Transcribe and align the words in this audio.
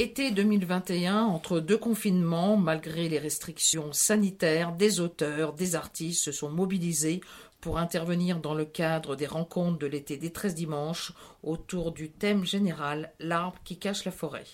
Été 0.00 0.30
2021, 0.30 1.24
entre 1.24 1.60
deux 1.60 1.76
confinements, 1.76 2.56
malgré 2.56 3.10
les 3.10 3.18
restrictions 3.18 3.92
sanitaires, 3.92 4.72
des 4.74 4.98
auteurs, 4.98 5.52
des 5.52 5.74
artistes 5.74 6.24
se 6.24 6.32
sont 6.32 6.48
mobilisés 6.48 7.20
pour 7.60 7.76
intervenir 7.76 8.40
dans 8.40 8.54
le 8.54 8.64
cadre 8.64 9.14
des 9.14 9.26
rencontres 9.26 9.78
de 9.78 9.86
l'été 9.86 10.16
des 10.16 10.30
13 10.30 10.54
dimanches 10.54 11.12
autour 11.42 11.92
du 11.92 12.08
thème 12.08 12.46
général 12.46 13.12
L'arbre 13.20 13.58
qui 13.62 13.76
cache 13.76 14.06
la 14.06 14.10
forêt. 14.10 14.46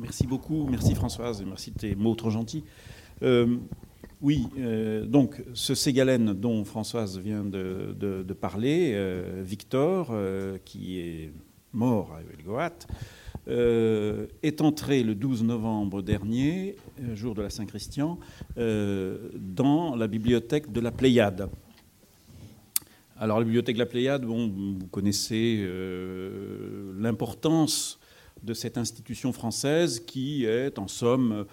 merci 0.00 0.26
beaucoup, 0.26 0.66
merci 0.68 0.96
Françoise, 0.96 1.40
et 1.40 1.44
merci 1.44 1.70
de 1.70 1.78
tes 1.78 1.94
mots 1.94 2.16
trop 2.16 2.30
gentils. 2.30 2.64
Euh, 3.22 3.58
oui, 4.20 4.48
euh, 4.58 5.06
donc 5.06 5.44
ce 5.54 5.76
Ségalène 5.76 6.32
dont 6.32 6.64
Françoise 6.64 7.20
vient 7.20 7.44
de, 7.44 8.36
parler, 8.40 8.94
euh, 8.96 9.44
Victor, 9.46 10.12
qui 10.64 10.98
est 10.98 11.32
mort 11.72 12.16
à 12.16 12.22
Huelgoat, 12.22 12.88
est 13.48 14.60
entré 14.60 15.02
le 15.02 15.14
12 15.14 15.44
novembre 15.44 16.02
dernier, 16.02 16.76
jour 17.14 17.34
de 17.34 17.42
la 17.42 17.50
Saint-Christian, 17.50 18.18
dans 18.56 19.96
la 19.96 20.06
bibliothèque 20.08 20.72
de 20.72 20.80
la 20.80 20.90
Pléiade. 20.90 21.48
Alors 23.18 23.38
la 23.38 23.44
bibliothèque 23.44 23.76
de 23.76 23.80
la 23.80 23.86
Pléiade, 23.86 24.26
bon, 24.26 24.48
vous 24.48 24.86
connaissez 24.88 25.60
euh, 25.60 26.92
l'importance 26.98 27.98
de 28.42 28.52
cette 28.52 28.76
institution 28.76 29.32
française 29.32 30.00
qui 30.00 30.44
est 30.44 30.78
en 30.78 30.86
somme 30.86 31.46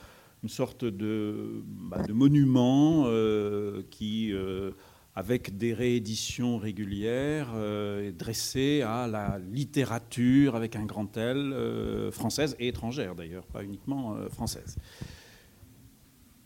une 0.43 0.49
sorte 0.49 0.83
de, 0.83 1.63
bah, 1.63 2.01
monument 2.09 3.05
euh, 3.07 3.81
qui, 3.91 4.33
euh, 4.33 4.71
avec 5.15 5.57
des 5.57 5.73
rééditions 5.73 6.57
régulières, 6.57 7.53
est 7.55 8.13
dressé 8.13 8.81
à 8.81 9.07
la 9.07 9.39
littérature 9.51 10.55
avec 10.55 10.75
un 10.75 10.85
grand 10.85 11.15
L, 11.17 12.09
française 12.11 12.55
et 12.59 12.69
étrangère 12.69 13.13
d'ailleurs, 13.13 13.45
pas 13.45 13.63
uniquement 13.63 14.15
française. 14.29 14.77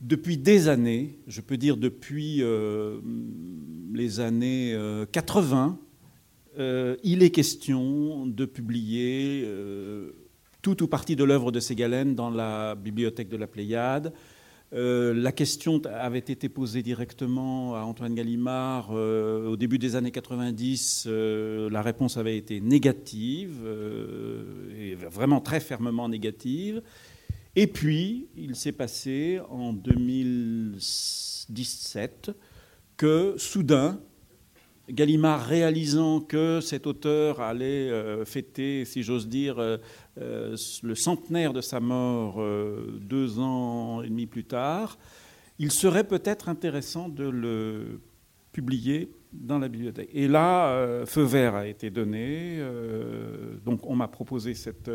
Depuis 0.02 0.38
des 0.38 0.68
années, 0.68 1.18
je 1.28 1.42
peux 1.42 1.58
dire 1.58 1.76
depuis 1.76 2.44
euh, 2.44 3.00
les 3.94 4.20
années 4.20 4.78
80, 5.12 5.80
euh, 6.58 6.60
euh, 6.60 6.96
il 7.04 7.24
est 7.24 7.32
question 7.32 8.28
de 8.28 8.46
publier 8.46 9.48
tout 10.62 10.84
ou 10.84 10.88
partie 10.88 11.16
de 11.16 11.24
l'œuvre 11.24 11.52
de 11.52 11.60
Ségalène 11.60 12.14
dans 12.14 12.30
la 12.30 12.76
bibliothèque 12.76 13.30
de 13.30 13.38
la 13.38 13.48
Pléiade. 13.48 14.14
La 14.72 15.32
question 15.32 15.82
avait 15.86 16.20
été 16.20 16.50
posée 16.50 16.84
directement 16.84 17.76
à 17.76 17.82
Antoine 17.82 18.16
Gallimard 18.16 18.92
au 18.92 19.56
début 19.56 19.78
des 19.78 19.96
années 19.96 20.12
90. 20.12 21.08
la 21.08 21.82
réponse 21.82 22.18
avait 22.18 22.38
été 22.38 22.60
négative, 22.60 23.62
vraiment 25.10 25.40
très 25.40 25.60
fermement 25.60 26.10
négative. 26.10 26.82
Et 27.60 27.66
puis, 27.66 28.28
il 28.38 28.56
s'est 28.56 28.72
passé 28.72 29.42
en 29.50 29.74
2017 29.74 32.30
que 32.98 33.34
soudain, 33.40 34.00
Gallimard, 34.90 35.44
réalisant 35.44 36.22
que 36.22 36.62
cet 36.62 36.86
auteur 36.86 37.42
allait 37.42 37.90
euh, 37.90 38.26
fêter, 38.26 38.86
si 38.86 39.02
j'ose 39.02 39.28
dire, 39.28 39.58
euh, 39.58 39.78
euh, 40.20 40.56
le 40.84 40.94
centenaire 40.94 41.52
de 41.52 41.62
sa 41.62 41.80
mort 41.80 42.40
deux 43.02 43.40
ans 43.40 43.67
et 44.08 44.28
plus 44.28 44.46
tard, 44.46 44.98
il 45.60 45.72
serait 45.72 46.04
peut-être 46.04 46.50
intéressant 46.50 47.10
de 47.10 47.28
le 47.28 48.02
publier 48.52 49.12
dans 49.34 49.60
la 49.60 49.68
bibliothèque. 49.68 50.10
Et 50.14 50.28
là, 50.28 51.04
feu 51.06 51.24
vert 51.24 51.56
a 51.56 51.68
été 51.68 51.90
donné. 51.90 52.60
donc, 53.66 53.86
on 53.88 53.96
m'a 53.96 54.08
proposé 54.08 54.54
cette 54.54 54.90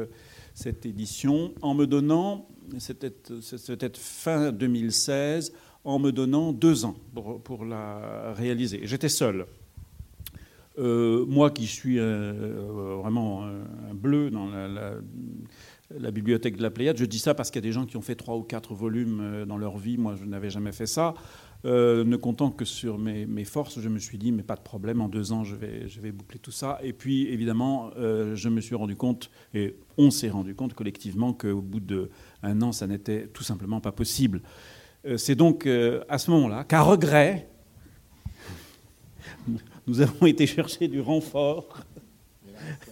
cette 0.55 0.87
édition 0.87 1.55
en 1.63 1.75
me 1.75 1.87
donnant, 1.87 2.49
c'était 2.79 3.13
fin 3.95 4.53
2016, 4.53 5.53
en 5.85 5.99
me 5.99 6.13
donnant 6.13 6.53
deux 6.53 6.85
ans 6.85 6.97
pour, 7.45 7.65
la 7.65 8.33
réaliser. 8.35 8.81
J'étais 8.85 9.09
seul. 9.09 9.47
Euh, 10.79 11.27
moi 11.27 11.51
qui 11.51 11.67
suis 11.67 11.99
euh, 11.99 12.97
vraiment 13.03 13.45
un, 13.45 13.93
bleu 13.93 14.31
dans 14.31 14.47
la, 14.47 14.95
bibliothèque 16.11 16.57
de 16.57 16.63
la 16.63 16.71
Pléiade, 16.71 16.97
je 16.97 17.05
dis 17.05 17.19
ça 17.19 17.35
parce 17.35 17.51
qu'il 17.51 17.63
y 17.63 17.65
a 17.65 17.69
des 17.69 17.73
gens 17.73 17.87
qui 17.87 17.97
ont 17.97 18.03
fait 18.03 18.15
trois 18.15 18.37
ou 18.37 18.43
quatre 18.43 18.75
volumes 18.75 19.21
euh, 19.21 19.45
dans 19.45 19.57
leur 19.57 19.79
vie. 19.79 19.99
Moi, 19.99 20.15
je 20.17 20.25
n'avais 20.25 20.51
jamais 20.51 20.73
fait 20.73 20.87
ça. 20.87 21.15
Euh, 21.65 22.05
ne 22.05 22.17
comptant 22.17 22.51
que 22.51 22.65
sur 22.65 22.99
mes, 22.99 23.45
forces, 23.45 23.81
je 23.81 23.89
me 23.89 23.99
suis 23.99 24.19
dit, 24.19 24.33
mais 24.33 24.43
pas 24.43 24.57
de 24.57 24.63
problème, 24.63 25.01
en 25.01 25.09
deux 25.09 25.33
ans, 25.33 25.45
je 25.45 25.55
vais, 25.55 26.13
boucler 26.13 26.41
tout 26.41 26.51
ça. 26.51 26.79
Et 26.83 26.93
puis, 26.93 27.29
évidemment, 27.29 27.91
euh, 27.97 28.35
je 28.35 28.49
me 28.49 28.61
suis 28.61 28.75
rendu 28.75 28.97
compte, 28.97 29.31
et 29.55 29.77
on 29.97 30.11
s'est 30.11 30.31
rendu 30.31 30.55
compte 30.55 30.75
collectivement 30.75 31.33
qu'au 31.33 31.61
bout 31.61 31.81
d'un 31.81 32.63
an, 32.63 32.73
ça 32.73 32.87
n'était 32.87 33.29
tout 33.29 33.45
simplement 33.45 33.81
pas 33.81 33.93
possible. 33.93 34.43
C'est 35.17 35.35
donc 35.35 35.67
à 35.67 36.19
ce 36.19 36.31
moment-là 36.31 36.63
qu'à 36.63 36.83
regret, 36.83 37.49
nous 39.87 40.01
avons 40.01 40.27
été 40.27 40.47
chercher 40.47 40.89
du 40.89 41.01
renfort 41.01 41.85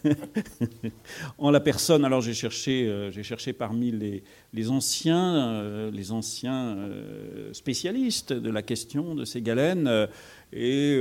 en 1.38 1.50
la 1.50 1.60
personne, 1.60 2.04
alors 2.04 2.20
j'ai 2.20 2.34
cherché, 2.34 2.86
euh, 2.86 3.10
cherché 3.22 3.52
parmi 3.52 3.90
les, 3.90 4.70
anciens, 4.70 5.36
euh, 5.36 5.90
les 5.90 6.12
anciens 6.12 6.76
euh, 6.76 7.52
spécialistes 7.52 8.32
de 8.32 8.50
la 8.50 8.62
question 8.62 9.14
de 9.14 9.24
ces 9.24 9.42
galènes, 9.42 10.08
et 10.52 11.00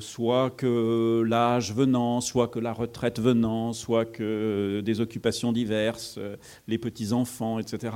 soit 0.00 0.48
que 0.50 1.22
l'âge 1.28 1.74
venant, 1.74 2.22
soit 2.22 2.48
que 2.48 2.58
la 2.58 2.72
retraite 2.72 3.20
venant, 3.20 3.74
soit 3.74 4.06
que 4.06 4.80
des 4.82 5.00
occupations 5.02 5.52
diverses, 5.52 6.18
les 6.66 6.78
petits-enfants, 6.78 7.58
etc. 7.58 7.94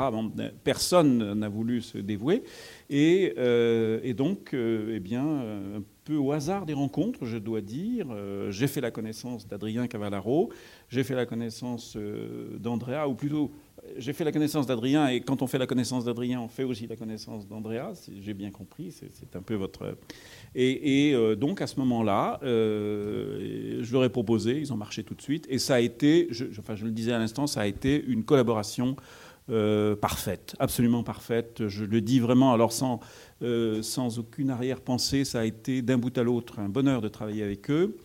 personne 0.63 1.33
n'a 1.33 1.49
voulu 1.49 1.81
se 1.81 1.97
dévouer. 1.97 2.43
Et 2.91 3.35
donc, 4.15 4.51
eh 4.53 5.01
bien, 5.01 5.43
au 6.09 6.33
hasard 6.33 6.67
des 6.67 6.73
rencontres, 6.73 7.25
je 7.25 7.39
dois 7.39 7.61
dire. 7.61 8.07
Euh, 8.11 8.51
j'ai 8.51 8.67
fait 8.67 8.81
la 8.81 8.91
connaissance 8.91 9.47
d'Adrien 9.47 9.87
Cavallaro, 9.87 10.51
j'ai 10.89 11.05
fait 11.05 11.15
la 11.15 11.27
connaissance 11.27 11.95
euh, 11.97 12.59
d'Andrea, 12.59 13.09
ou 13.09 13.15
plutôt, 13.15 13.51
j'ai 13.97 14.13
fait 14.13 14.25
la 14.25 14.33
connaissance 14.33 14.67
d'Adrien, 14.67 15.09
et 15.09 15.21
quand 15.21 15.43
on 15.43 15.47
fait 15.47 15.59
la 15.59 15.67
connaissance 15.67 16.05
d'Adrien, 16.05 16.41
on 16.41 16.49
fait 16.49 16.65
aussi 16.65 16.87
la 16.87 16.97
connaissance 16.97 17.47
d'Andrea, 17.47 17.93
j'ai 18.21 18.35
bien 18.35 18.51
compris, 18.51 18.93
c'est 18.93 19.37
un 19.37 19.43
peu 19.43 19.55
votre... 19.55 19.97
Et, 20.55 21.13
euh, 21.15 21.37
donc, 21.37 21.61
à 21.61 21.67
ce 21.67 21.79
moment-là, 21.81 22.39
je 22.43 23.93
leur 23.93 24.05
ai 24.05 24.11
proposé, 24.11 24.59
ils 24.59 24.73
ont 24.73 24.77
marché 24.77 25.05
tout 25.05 25.15
de 25.15 25.23
suite, 25.23 25.47
et 25.49 25.59
ça 25.59 25.77
a 25.77 25.81
été, 25.81 26.29
enfin, 26.59 26.75
je 26.75 26.85
le 26.85 26.91
disais 26.91 27.13
à 27.13 27.19
l'instant, 27.19 27.47
ça 27.47 27.61
a 27.61 27.67
été 27.67 28.05
une 28.07 28.25
collaboration 28.25 28.97
parfaite, 30.01 30.55
absolument 30.59 31.03
parfaite. 31.03 31.67
Je 31.69 31.85
le 31.85 32.01
dis 32.01 32.21
vraiment, 32.21 32.53
alors 32.53 32.73
sans, 32.73 33.01
euh, 33.43 33.83
sans 33.83 34.19
aucune 34.19 34.51
arrière-pensée. 34.51 35.25
Ça 35.25 35.41
a 35.41 35.45
été 35.45 35.81
d'un 35.81 35.97
bout 35.97 36.17
à 36.19 36.23
l'autre 36.23 36.59
un 36.59 36.69
bonheur 36.69 37.01
de 37.01 37.09
travailler 37.09 37.43
avec 37.43 37.71
eux. 37.71 37.97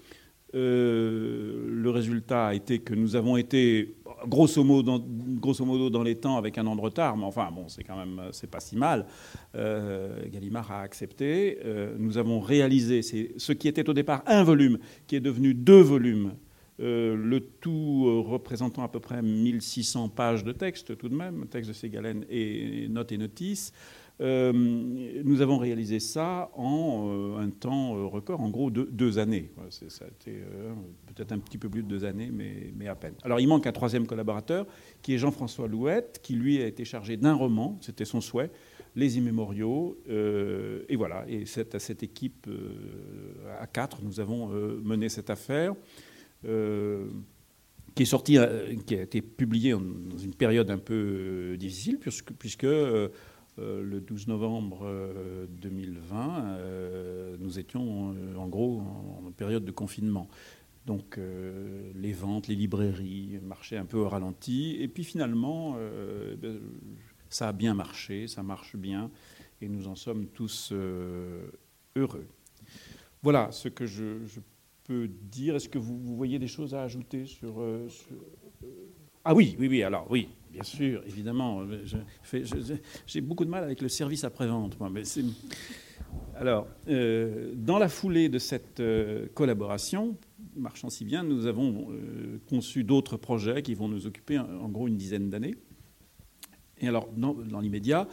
Euh, 0.53 1.67
le 1.69 1.89
résultat 1.89 2.47
a 2.47 2.53
été 2.53 2.79
que 2.79 2.93
nous 2.93 3.17
avons 3.17 3.35
été 3.35 3.95
grosso 4.25 4.63
modo, 4.63 4.97
dans, 4.97 5.05
grosso 5.05 5.65
modo 5.65 5.89
dans 5.89 6.03
les 6.03 6.15
temps 6.15 6.37
avec 6.37 6.57
un 6.57 6.65
an 6.67 6.77
de 6.77 6.81
retard, 6.81 7.17
mais 7.17 7.25
enfin 7.25 7.49
bon, 7.53 7.67
c'est 7.67 7.83
quand 7.83 7.97
même 7.97 8.21
c'est 8.31 8.49
pas 8.49 8.61
si 8.61 8.77
mal. 8.77 9.05
Euh, 9.55 10.25
Gallimard 10.31 10.71
a 10.71 10.79
accepté. 10.79 11.59
nous 11.97 12.17
avons 12.17 12.39
réalisé 12.39 13.01
ce 13.01 13.51
qui 13.51 13.67
était 13.67 13.89
au 13.89 13.93
départ 13.93 14.23
un 14.25 14.43
volume, 14.43 14.77
qui 15.07 15.17
est 15.17 15.21
devenu 15.21 15.53
deux 15.53 15.81
volumes. 15.81 16.31
Le 16.79 17.39
tout 17.39 18.23
représentant 18.23 18.83
à 18.83 18.87
peu 18.87 18.99
près 18.99 19.21
1600 19.21 20.09
pages 20.09 20.43
de 20.43 20.51
texte 20.51 20.97
tout 20.97 21.09
de 21.09 21.15
même, 21.15 21.47
texte 21.47 21.69
de 21.69 21.73
Ségalène 21.73 22.25
et 22.29 22.87
notes 22.89 23.11
et 23.11 23.17
notices. 23.17 23.71
Euh, 24.21 24.53
nous 24.53 25.41
avons 25.41 25.57
réalisé 25.57 25.99
ça 25.99 26.49
en 26.55 27.09
euh, 27.09 27.37
un 27.37 27.49
temps 27.49 27.97
euh, 27.97 28.05
record, 28.05 28.39
en 28.39 28.49
gros 28.49 28.69
deux, 28.71 29.19
années. 29.19 29.51
Ça 29.69 30.05
a 30.05 30.07
été 30.07 30.41
peut-être 31.07 31.33
un 31.33 31.39
petit 31.39 31.57
peu 31.57 31.69
plus 31.69 31.83
de 31.83 31.87
deux 31.87 32.05
années, 32.05 32.29
mais, 32.31 32.71
mais, 32.75 32.87
à 32.87 32.95
peine. 32.95 33.15
Alors 33.23 33.39
il 33.39 33.47
manque 33.47 33.67
un 33.67 33.71
troisième 33.71 34.07
collaborateur, 34.07 34.65
qui 35.01 35.13
est 35.13 35.17
Jean-François 35.17 35.67
Louette, 35.67 36.19
qui 36.23 36.35
lui 36.35 36.61
a 36.61 36.67
été 36.67 36.85
chargé 36.85 37.17
d'un 37.17 37.33
roman, 37.33 37.77
c'était 37.81 38.05
son 38.05 38.21
souhait, 38.21 38.51
Les 38.95 39.17
Immémoriaux. 39.17 39.97
et 40.07 40.95
voilà, 40.95 41.25
et 41.27 41.43
à 41.43 41.79
cette 41.79 42.03
équipe 42.03 42.47
à 43.59 43.67
quatre, 43.67 44.01
nous 44.01 44.19
avons 44.19 44.47
mené 44.47 45.09
cette 45.09 45.29
affaire. 45.29 45.73
Qui 46.43 48.03
est 48.03 48.05
sortie, 48.05 48.37
qui 48.85 48.95
a 48.95 49.01
été 49.01 49.21
publiée 49.21 49.71
dans 49.71 50.17
une 50.17 50.35
période 50.35 50.69
un 50.69 50.77
peu 50.77 51.55
difficile, 51.57 51.97
puisque, 51.97 52.33
puisque 52.33 52.67
euh, 53.57 53.81
le 53.81 54.01
12 54.01 54.27
novembre 54.27 54.85
2020, 55.61 56.43
euh, 56.43 56.57
euh, 56.57 57.37
nous 57.39 57.57
étions 57.57 58.13
en 58.37 58.47
gros 58.47 58.81
en 59.25 59.31
période 59.31 59.63
de 59.63 59.71
confinement. 59.71 60.27
Donc 60.85 61.19
les 61.95 62.13
ventes, 62.13 62.47
les 62.47 62.53
librairies 62.53 63.39
marchaient 63.41 63.77
un 63.77 63.85
peu 63.85 63.97
au 63.97 64.07
ralenti. 64.07 64.77
Et 64.79 64.87
puis 64.87 65.03
finalement, 65.03 65.77
ben, 66.39 66.59
ça 67.27 67.47
a 67.47 67.53
bien 67.53 67.73
marché, 67.73 68.27
ça 68.27 68.43
marche 68.43 68.75
bien, 68.75 69.09
et 69.61 69.67
nous 69.67 69.87
en 69.87 69.95
sommes 69.95 70.27
tous 70.27 70.71
heureux. 71.95 72.27
Voilà 73.23 73.51
ce 73.51 73.67
que 73.67 73.87
je, 73.87 74.19
peux 74.85 75.07
dire. 75.07 75.55
Est-ce 75.55 75.69
que 75.69 75.77
vous, 75.77 76.15
voyez 76.15 76.39
des 76.39 76.47
choses 76.47 76.73
à 76.73 76.83
ajouter 76.83 77.25
sur... 77.25 77.63
Ah 79.23 79.33
oui, 79.33 79.55
oui, 79.59 79.67
oui, 79.67 79.81
alors 79.81 80.05
oui, 80.09 80.29
bien 80.51 80.63
sûr, 80.63 81.03
évidemment. 81.07 81.63
J'ai 83.07 83.21
beaucoup 83.21 83.43
de 83.43 83.49
mal 83.49 83.63
avec 83.63 83.81
le 83.81 83.89
service 83.89 84.23
après-vente, 84.23 84.77
alors, 86.37 86.67
euh, 86.89 87.53
dans 87.55 87.79
la 87.79 87.87
foulée 87.87 88.27
de 88.27 88.39
cette 88.39 88.81
euh, 88.81 89.27
collaboration, 89.33 90.17
marchant 90.55 90.89
si 90.89 91.05
bien, 91.05 91.23
nous 91.23 91.45
avons 91.45 91.87
euh, 91.91 92.39
conçu 92.49 92.83
d'autres 92.83 93.15
projets 93.15 93.61
qui 93.61 93.73
vont 93.73 93.87
nous 93.87 94.05
occuper 94.05 94.37
en, 94.37 94.67
gros 94.67 94.87
une 94.87 94.97
dizaine 94.97 95.29
d'années. 95.29 95.55
Et 96.79 96.87
alors, 96.89 97.07
dans, 97.15 97.33
dans 97.33 97.61
l'immédiat, 97.61 98.07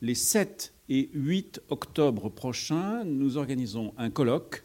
les 0.00 0.16
7 0.16 0.74
et 0.88 1.08
8 1.14 1.62
octobre 1.68 2.28
prochains, 2.30 3.04
nous 3.04 3.36
organisons 3.36 3.94
un 3.96 4.10
colloque 4.10 4.64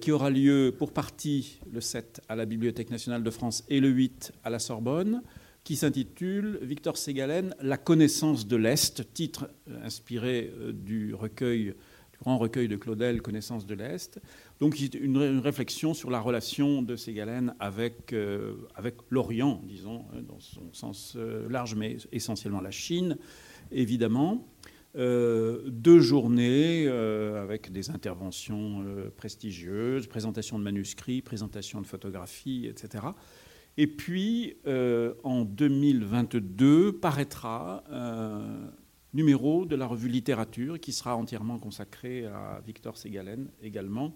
qui 0.00 0.12
aura 0.12 0.30
lieu 0.30 0.72
pour 0.78 0.92
partie 0.92 1.58
le 1.72 1.80
7 1.80 2.20
à 2.28 2.36
la 2.36 2.46
Bibliothèque 2.46 2.90
nationale 2.90 3.24
de 3.24 3.30
France 3.30 3.64
et 3.68 3.80
le 3.80 3.88
8 3.88 4.32
à 4.44 4.50
la 4.50 4.60
Sorbonne 4.60 5.22
qui 5.66 5.74
s'intitule 5.74 6.60
Victor 6.62 6.96
Ségalen, 6.96 7.52
La 7.60 7.76
connaissance 7.76 8.46
de 8.46 8.54
l'Est, 8.54 9.12
titre 9.12 9.50
euh, 9.68 9.84
inspiré 9.84 10.52
euh, 10.60 10.72
du 10.72 11.12
recueil, 11.12 11.74
du 12.12 12.18
grand 12.22 12.38
recueil 12.38 12.68
de 12.68 12.76
Claudel, 12.76 13.20
Connaissance 13.20 13.66
de 13.66 13.74
l'Est. 13.74 14.20
Donc 14.60 14.78
une, 14.78 15.20
une 15.20 15.40
réflexion 15.40 15.92
sur 15.92 16.08
la 16.08 16.20
relation 16.20 16.82
de 16.82 16.94
Ségalen 16.94 17.52
avec, 17.58 18.12
euh, 18.12 18.54
avec 18.76 18.94
l'Orient, 19.10 19.60
disons, 19.64 20.04
dans 20.28 20.38
son 20.38 20.72
sens 20.72 21.18
large, 21.50 21.74
mais 21.74 21.96
essentiellement 22.12 22.60
la 22.60 22.70
Chine, 22.70 23.18
évidemment. 23.72 24.46
Deux 24.96 26.00
journées 26.00 26.88
avec 26.88 27.70
des 27.70 27.90
interventions 27.90 28.84
prestigieuses, 29.16 30.06
présentation 30.06 30.58
de 30.58 30.64
manuscrits, 30.64 31.22
présentation 31.22 31.80
de 31.82 31.86
photographies, 31.86 32.66
etc. 32.66 33.06
Et 33.78 33.86
puis, 33.86 34.56
euh, 34.66 35.14
en 35.22 35.44
2022, 35.44 36.92
paraîtra 36.98 37.84
un 37.90 38.72
numéro 39.12 39.66
de 39.66 39.76
la 39.76 39.86
revue 39.86 40.08
Littérature 40.08 40.80
qui 40.80 40.92
sera 40.92 41.14
entièrement 41.14 41.58
consacré 41.58 42.24
à 42.26 42.62
Victor 42.66 42.96
Ségalen 42.96 43.48
également. 43.62 44.14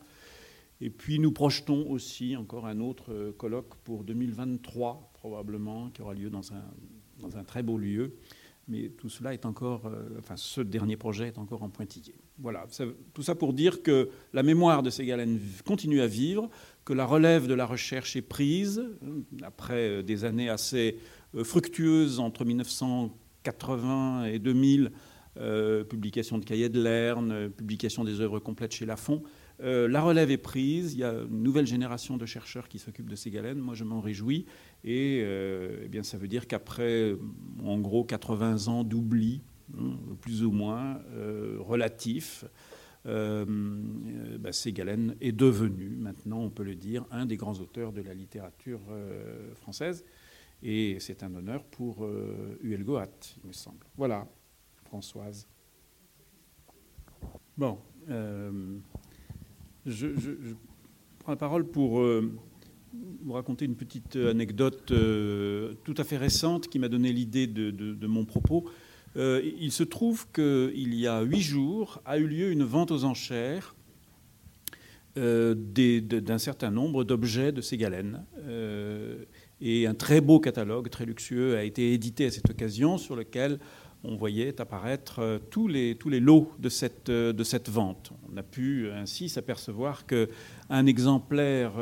Et 0.81 0.89
puis, 0.89 1.19
nous 1.19 1.33
projetons 1.33 1.91
aussi 1.91 2.37
encore 2.37 2.67
un 2.67 2.81
autre 2.81 3.35
colloque 3.37 3.75
pour 3.85 4.03
2023, 4.03 5.11
probablement, 5.13 5.91
qui 5.91 6.01
aura 6.01 6.15
lieu 6.15 6.31
dans 6.31 6.55
un, 6.55 6.65
dans 7.19 7.37
un 7.37 7.45
très 7.45 7.63
beau 7.63 7.77
lieu. 7.77 8.15
Mais 8.71 8.89
tout 8.89 9.09
cela 9.09 9.35
est 9.35 9.45
encore, 9.45 9.87
euh, 9.87 10.19
enfin, 10.21 10.37
ce 10.37 10.61
dernier 10.61 10.97
projet 10.97 11.27
est 11.27 11.39
encore 11.39 11.63
en 11.63 11.69
pointillé. 11.69 12.15
Voilà, 12.39 12.67
tout 13.13 13.23
ça 13.23 13.35
pour 13.35 13.53
dire 13.53 13.83
que 13.83 14.09
la 14.33 14.43
mémoire 14.43 14.83
de 14.83 14.89
Ségalen 14.89 15.39
continue 15.67 16.01
à 16.01 16.07
vivre, 16.07 16.49
que 16.87 16.95
la 16.95 17.05
relève 17.05 17.47
de 17.47 17.53
la 17.55 17.67
recherche 17.67 18.17
est 18.17 18.23
prise, 18.23 18.83
après 19.43 19.89
euh, 19.89 20.03
des 20.03 20.25
années 20.25 20.49
assez 20.49 20.97
euh, 21.35 21.45
fructueuses 21.45 22.19
entre 22.19 22.47
1980 22.47 24.25
et 24.25 24.39
2000, 24.39 24.91
euh, 25.37 25.85
publication 25.85 26.39
de 26.39 26.45
cahiers 26.45 26.71
de 26.71 26.83
Lerne, 26.83 27.51
publication 27.51 28.05
des 28.05 28.21
œuvres 28.21 28.39
complètes 28.39 28.73
chez 28.73 28.87
Lafon. 28.87 29.23
La 29.63 30.01
relève 30.01 30.31
est 30.31 30.39
prise, 30.39 30.95
il 30.95 31.01
y 31.01 31.05
a 31.05 31.13
une 31.13 31.43
nouvelle 31.43 31.67
génération 31.67 32.17
de 32.17 32.27
chercheurs 32.27 32.69
qui 32.69 32.79
s'occupent 32.79 33.11
de 33.11 33.17
ces 33.17 33.31
moi 33.55 33.75
je 33.75 33.85
m'en 33.85 34.01
réjouis, 34.01 34.47
et 34.85 35.19
eh 35.21 35.89
bien, 35.89 36.03
ça 36.03 36.17
veut 36.19 36.29
dire 36.29 36.47
qu'après 36.47 37.15
en 37.65 37.79
gros 37.79 38.05
80 38.05 38.69
ans 38.69 38.85
d'oubli, 38.85 39.43
hein, 39.79 39.99
plus 40.21 40.45
ou 40.45 40.51
moins 40.51 41.01
relatif, 41.59 42.45
euh, 43.07 43.45
bah, 44.39 44.53
Ségalen 44.53 45.17
est 45.21 45.33
devenu, 45.33 45.97
maintenant 45.97 46.41
on 46.41 46.51
peut 46.51 46.65
le 46.65 46.75
dire, 46.75 47.07
un 47.11 47.27
des 47.27 47.37
grands 47.37 47.59
auteurs 47.59 47.93
de 47.93 48.03
la 48.03 48.15
littérature 48.15 48.81
euh, 48.91 49.55
française. 49.55 50.05
Et 50.63 50.99
c'est 51.01 51.23
un 51.23 51.35
honneur 51.35 51.65
pour 51.65 52.05
euh, 52.05 52.59
Huel 52.63 52.85
Goat, 52.85 53.07
il 53.43 53.49
me 53.49 53.53
semble. 53.53 53.87
Voilà, 53.97 54.29
Françoise. 54.85 55.49
Bon, 57.57 57.79
euh, 59.91 60.15
je, 60.17 60.55
prends 61.19 61.33
la 61.33 61.37
parole 61.37 61.67
pour 61.67 62.01
vous 62.01 63.33
raconter 63.33 63.67
une 63.67 63.77
petite 63.77 64.17
anecdote 64.17 64.93
tout 65.85 65.95
à 65.97 66.05
fait 66.05 66.17
récente 66.17 66.69
qui 66.69 66.79
m'a 66.79 66.89
donné 66.89 67.13
l'idée 67.13 67.47
de, 67.47 68.07
mon 68.07 68.25
propos. 68.25 68.65
Euh, 69.17 69.43
il 69.59 69.73
se 69.73 69.83
trouve 69.83 70.27
qu'il 70.33 70.95
y 70.95 71.07
a 71.07 71.23
huit 71.23 71.41
jours 71.41 72.01
a 72.05 72.19
eu 72.19 72.27
lieu 72.27 72.53
une 72.53 72.63
vente 72.63 72.93
aux 72.93 73.05
enchères 73.05 73.75
euh, 75.19 75.55
d'un 75.57 76.39
certain 76.39 76.71
nombre 76.71 77.03
d'objets 77.03 77.51
de 77.51 77.61
Ségalen. 77.61 78.25
Euh, 78.47 79.25
et 79.61 79.87
un 79.87 79.95
très 79.95 80.21
beau 80.21 80.39
catalogue, 80.39 80.89
très 80.89 81.05
luxueux, 81.05 81.57
a 81.57 81.65
été 81.65 81.93
édité 81.93 82.27
à 82.27 82.31
cette 82.31 82.49
occasion, 82.49 82.97
sur 82.97 83.17
lequel 83.17 83.59
on 84.05 84.17
voyait 84.17 84.61
apparaître 84.61 85.41
tous 85.51 85.69
les, 85.69 85.95
tous 85.95 86.09
les 86.09 86.21
lots 86.21 86.53
de 86.59 86.69
cette, 86.69 87.11
de 87.11 87.45
cette 87.45 87.69
vente. 87.69 88.13
On 88.33 88.37
a 88.37 88.43
pu 88.43 88.91
ainsi 88.91 89.29
s'apercevoir 89.29 90.07
qu'un 90.07 90.87
exemplaire 90.87 91.73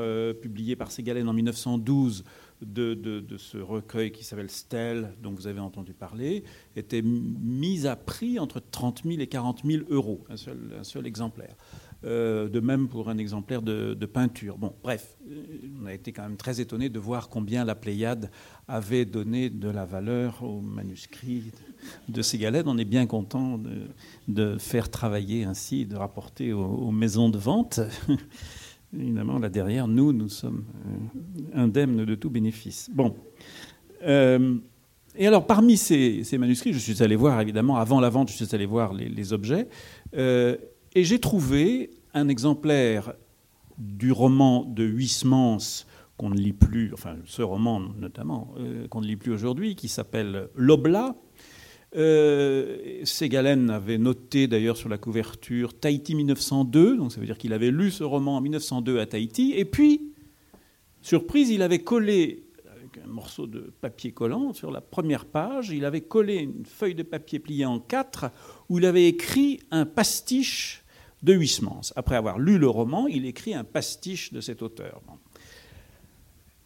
publié 0.40 0.76
par 0.76 0.90
Ségalen 0.90 1.28
en 1.28 1.32
1912 1.32 2.24
de, 2.62 3.36
ce 3.36 3.58
recueil 3.58 4.12
qui 4.12 4.24
s'appelle 4.24 4.50
Stèle, 4.50 5.14
dont 5.22 5.32
vous 5.32 5.46
avez 5.46 5.60
entendu 5.60 5.94
parler, 5.94 6.44
était 6.76 7.02
mis 7.02 7.86
à 7.86 7.96
prix 7.96 8.38
entre 8.38 8.60
30 8.60 9.02
000 9.04 9.20
et 9.20 9.26
40 9.26 9.62
000 9.64 9.84
euros, 9.90 10.24
un 10.28 10.36
seul, 10.36 10.58
un 10.78 10.84
seul 10.84 11.06
exemplaire. 11.06 11.54
Euh, 12.04 12.48
de 12.48 12.60
même 12.60 12.86
pour 12.86 13.08
un 13.08 13.18
exemplaire 13.18 13.60
de, 13.60 13.94
peinture. 14.06 14.56
Bon, 14.56 14.72
bref, 14.84 15.16
on 15.82 15.86
a 15.86 15.92
été 15.92 16.12
quand 16.12 16.22
même 16.22 16.36
très 16.36 16.60
étonné 16.60 16.88
de 16.88 16.98
voir 17.00 17.28
combien 17.28 17.64
la 17.64 17.74
Pléiade 17.74 18.30
avait 18.68 19.04
donné 19.04 19.50
de 19.50 19.68
la 19.68 19.84
valeur 19.84 20.44
aux 20.44 20.60
manuscrits 20.60 21.50
de 22.08 22.22
Ségalène. 22.22 22.68
On 22.68 22.78
est 22.78 22.84
bien 22.84 23.06
content 23.06 23.60
de, 24.28 24.58
faire 24.58 24.90
travailler 24.90 25.42
ainsi, 25.42 25.86
de 25.86 25.96
rapporter 25.96 26.52
aux 26.52 26.92
maisons 26.92 27.30
de 27.30 27.38
vente. 27.38 27.80
Évidemment, 28.96 29.38
là 29.38 29.48
derrière, 29.48 29.86
nous, 29.86 30.12
nous 30.12 30.28
sommes 30.28 30.64
euh, 30.86 31.62
indemnes 31.62 32.04
de 32.04 32.14
tout 32.14 32.30
bénéfice. 32.30 32.88
Bon. 32.92 33.14
Euh, 34.02 34.56
et 35.14 35.26
alors, 35.26 35.46
parmi 35.46 35.76
ces, 35.76 36.24
manuscrits, 36.38 36.72
je 36.72 36.78
suis 36.78 37.02
allé 37.02 37.16
voir, 37.16 37.40
évidemment, 37.40 37.76
avant 37.76 38.00
la 38.00 38.08
vente, 38.08 38.30
je 38.30 38.34
suis 38.44 38.54
allé 38.54 38.66
voir 38.66 38.94
les, 38.94 39.32
objets, 39.32 39.68
euh, 40.16 40.56
et 40.94 41.04
j'ai 41.04 41.18
trouvé 41.18 41.90
un 42.14 42.28
exemplaire 42.28 43.12
du 43.78 44.12
roman 44.12 44.64
de 44.64 44.84
Huysmans 44.84 45.84
qu'on 46.16 46.30
ne 46.30 46.36
lit 46.36 46.52
plus, 46.52 46.92
enfin 46.94 47.16
ce 47.26 47.42
roman 47.42 47.80
notamment, 47.80 48.54
qu'on 48.90 49.00
ne 49.00 49.06
lit 49.06 49.16
plus 49.16 49.32
aujourd'hui, 49.32 49.76
qui 49.76 49.88
s'appelle 49.88 50.48
L'Oblat, 50.56 51.14
euh, 51.96 53.00
Ségalen 53.04 53.70
avait 53.70 53.96
noté 53.96 54.46
d'ailleurs 54.46 54.76
sur 54.76 54.90
la 54.90 54.98
couverture 54.98 55.78
Tahiti 55.78 56.14
1902, 56.14 56.96
donc 56.96 57.12
ça 57.12 57.20
veut 57.20 57.26
dire 57.26 57.38
qu'il 57.38 57.52
avait 57.52 57.70
lu 57.70 57.90
ce 57.90 58.04
roman 58.04 58.36
en 58.36 58.40
1902 58.42 58.98
à 58.98 59.06
Tahiti, 59.06 59.54
et 59.56 59.64
puis, 59.64 60.12
surprise, 61.00 61.48
il 61.50 61.62
avait 61.62 61.78
collé 61.78 62.44
un 62.96 63.08
morceau 63.08 63.46
de 63.46 63.72
papier 63.80 64.12
collant 64.12 64.52
sur 64.52 64.70
la 64.70 64.80
première 64.80 65.26
page, 65.26 65.70
il 65.70 65.84
avait 65.84 66.00
collé 66.00 66.36
une 66.36 66.64
feuille 66.64 66.94
de 66.94 67.02
papier 67.02 67.38
pliée 67.38 67.66
en 67.66 67.80
quatre 67.80 68.30
où 68.68 68.78
il 68.78 68.86
avait 68.86 69.06
écrit 69.06 69.60
un 69.70 69.84
pastiche 69.84 70.84
de 71.22 71.34
Huysmans. 71.34 71.92
Après 71.96 72.16
avoir 72.16 72.38
lu 72.38 72.58
le 72.58 72.68
roman, 72.68 73.06
il 73.06 73.26
écrit 73.26 73.54
un 73.54 73.64
pastiche 73.64 74.32
de 74.32 74.40
cet 74.40 74.62
auteur. 74.62 75.02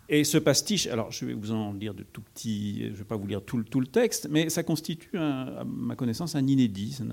Et 0.09 0.25
ce 0.25 0.37
pastiche, 0.37 0.87
alors 0.89 1.11
je 1.11 1.25
vais 1.25 1.33
vous 1.33 1.53
en 1.53 1.73
lire 1.73 1.95
de 1.95 2.03
tout 2.03 2.21
petit, 2.21 2.83
je 2.85 2.91
ne 2.91 2.95
vais 2.97 3.05
pas 3.05 3.17
vous 3.17 3.27
lire 3.27 3.43
tout, 3.43 3.57
le 3.59 3.87
texte, 3.87 4.29
mais 4.31 4.51
ça 4.51 4.63
constitue, 4.63 5.17
à 5.17 5.65
ma 5.65 5.97
connaissance, 5.97 6.35
un 6.35 6.47
inédit. 6.47 6.93
Ça, 6.93 7.05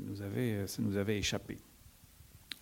nous 0.00 0.22
avait, 0.22 0.66
ça 0.66 0.82
nous 0.82 0.96
avait 0.96 1.18
échappé. 1.18 1.58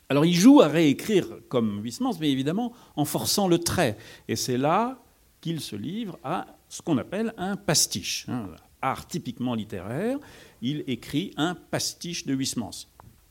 Alors 0.08 0.24
il 0.24 0.34
joue 0.34 0.60
à 0.60 0.68
réécrire 0.68 1.26
comme 1.48 1.82
Huysmans, 1.84 2.14
mais 2.20 2.30
évidemment 2.30 2.72
en 2.96 3.04
forçant 3.04 3.48
le 3.48 3.58
trait. 3.58 3.96
Et 4.28 4.36
c'est 4.36 4.58
là 4.58 5.03
qu'il 5.44 5.60
se 5.60 5.76
livre 5.76 6.18
à 6.24 6.46
ce 6.70 6.80
qu'on 6.80 6.96
appelle 6.96 7.34
un 7.36 7.56
pastiche. 7.56 8.24
Hein, 8.28 8.48
art 8.80 9.06
typiquement 9.06 9.54
littéraire, 9.54 10.18
il 10.62 10.84
écrit 10.86 11.32
un 11.36 11.54
pastiche 11.54 12.24
de 12.24 12.34
Huysmans 12.34 12.86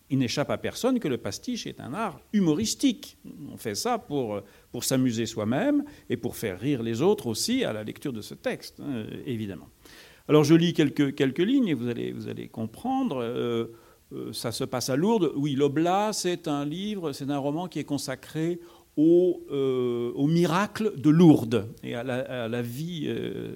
il 0.10 0.20
n'échappe 0.20 0.52
à 0.52 0.60
personne 0.60 1.00
que 1.00 1.08
le 1.08 1.18
pastiche 1.18 1.66
est 1.66 1.80
un 1.80 1.96
art 1.96 2.20
humoristique. 2.34 3.18
On 3.52 3.58
fait 3.58 3.74
ça 3.74 3.98
pour, 3.98 4.42
pour 4.72 4.84
s'amuser 4.84 5.26
soi-même 5.26 5.84
et 6.08 6.18
pour 6.18 6.36
faire 6.36 6.60
rire 6.60 6.84
les 6.84 7.02
autres 7.02 7.26
aussi 7.26 7.64
à 7.64 7.74
la 7.74 7.84
lecture 7.84 8.14
de 8.14 8.22
ce 8.22 8.36
texte, 8.36 8.80
hein, 8.80 9.06
évidemment. 9.26 9.70
Alors 10.28 10.44
je 10.44 10.54
lis 10.54 10.74
quelques, 10.74 11.16
quelques 11.16 11.40
lignes 11.40 11.70
et 11.70 11.74
vous 11.74 11.88
allez, 11.88 12.12
vous 12.12 12.28
allez 12.28 12.48
comprendre. 12.48 13.24
Euh, 13.24 13.74
euh, 14.14 14.32
ça 14.34 14.52
se 14.52 14.64
passe 14.64 14.92
à 14.92 14.96
Lourdes. 14.96 15.32
Oui, 15.36 15.56
l'Oblat, 15.56 16.14
c'est 16.14 16.48
un 16.48 16.64
livre, 16.64 17.12
c'est 17.12 17.32
un 17.32 17.40
roman 17.40 17.68
qui 17.68 17.80
est 17.80 17.84
consacré 17.84 18.60
au, 18.98 19.42
euh, 19.52 20.12
au 20.16 20.28
miracle 20.28 20.94
de 20.98 21.10
Lourdes 21.10 21.68
et 21.84 21.96
à 21.96 22.04
la, 22.04 22.62
vie 22.62 23.08
de, 23.08 23.56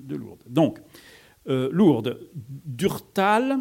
de, 0.00 0.16
Lourdes. 0.16 0.42
Donc, 0.48 0.78
Lourdes, 1.46 2.18
Durtal 2.66 3.60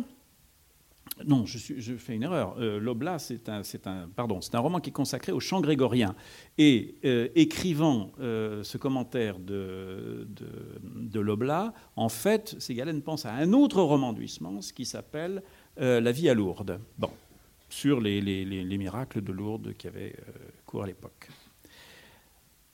non, 1.26 1.46
je, 1.46 1.96
fais 1.96 2.16
une 2.16 2.24
erreur. 2.24 2.56
Euh, 2.60 2.80
L'Oblat, 2.80 3.18
c'est 3.20 3.50
un, 3.50 3.62
un, 3.86 4.08
pardon, 4.16 4.42
c'est 4.42 4.54
un 4.56 4.60
roman 4.60 4.80
qui 4.80 4.90
est 4.90 4.94
consacré 4.94 5.32
au 5.32 5.40
chant 5.40 5.62
grégorien. 5.62 6.16
Et 6.58 6.96
euh, 7.06 7.30
écrivant 7.36 8.12
euh, 8.20 8.64
ce 8.64 8.78
commentaire 8.78 9.40
de, 9.40 10.28
de, 10.30 11.20
L'Oblat, 11.20 11.74
en 11.96 12.10
fait, 12.10 12.56
Ségalen 12.60 13.02
pense 13.02 13.26
à 13.26 13.34
un 13.34 13.54
autre 13.54 13.82
roman 13.82 14.14
de 14.14 14.22
Huysmans 14.22 14.60
qui 14.76 14.86
s'appelle 14.86 15.42
La 15.78 16.12
vie 16.12 16.30
à 16.30 16.34
Lourdes. 16.34 16.80
Bon, 16.98 17.10
sur 17.70 18.00
les, 18.02 18.78
miracles 18.78 19.22
de 19.22 19.32
Lourdes 19.32 19.74
qui 19.78 19.88
avaient 19.88 20.16
cours 20.66 20.84
à 20.84 20.88
l'époque. 20.88 21.30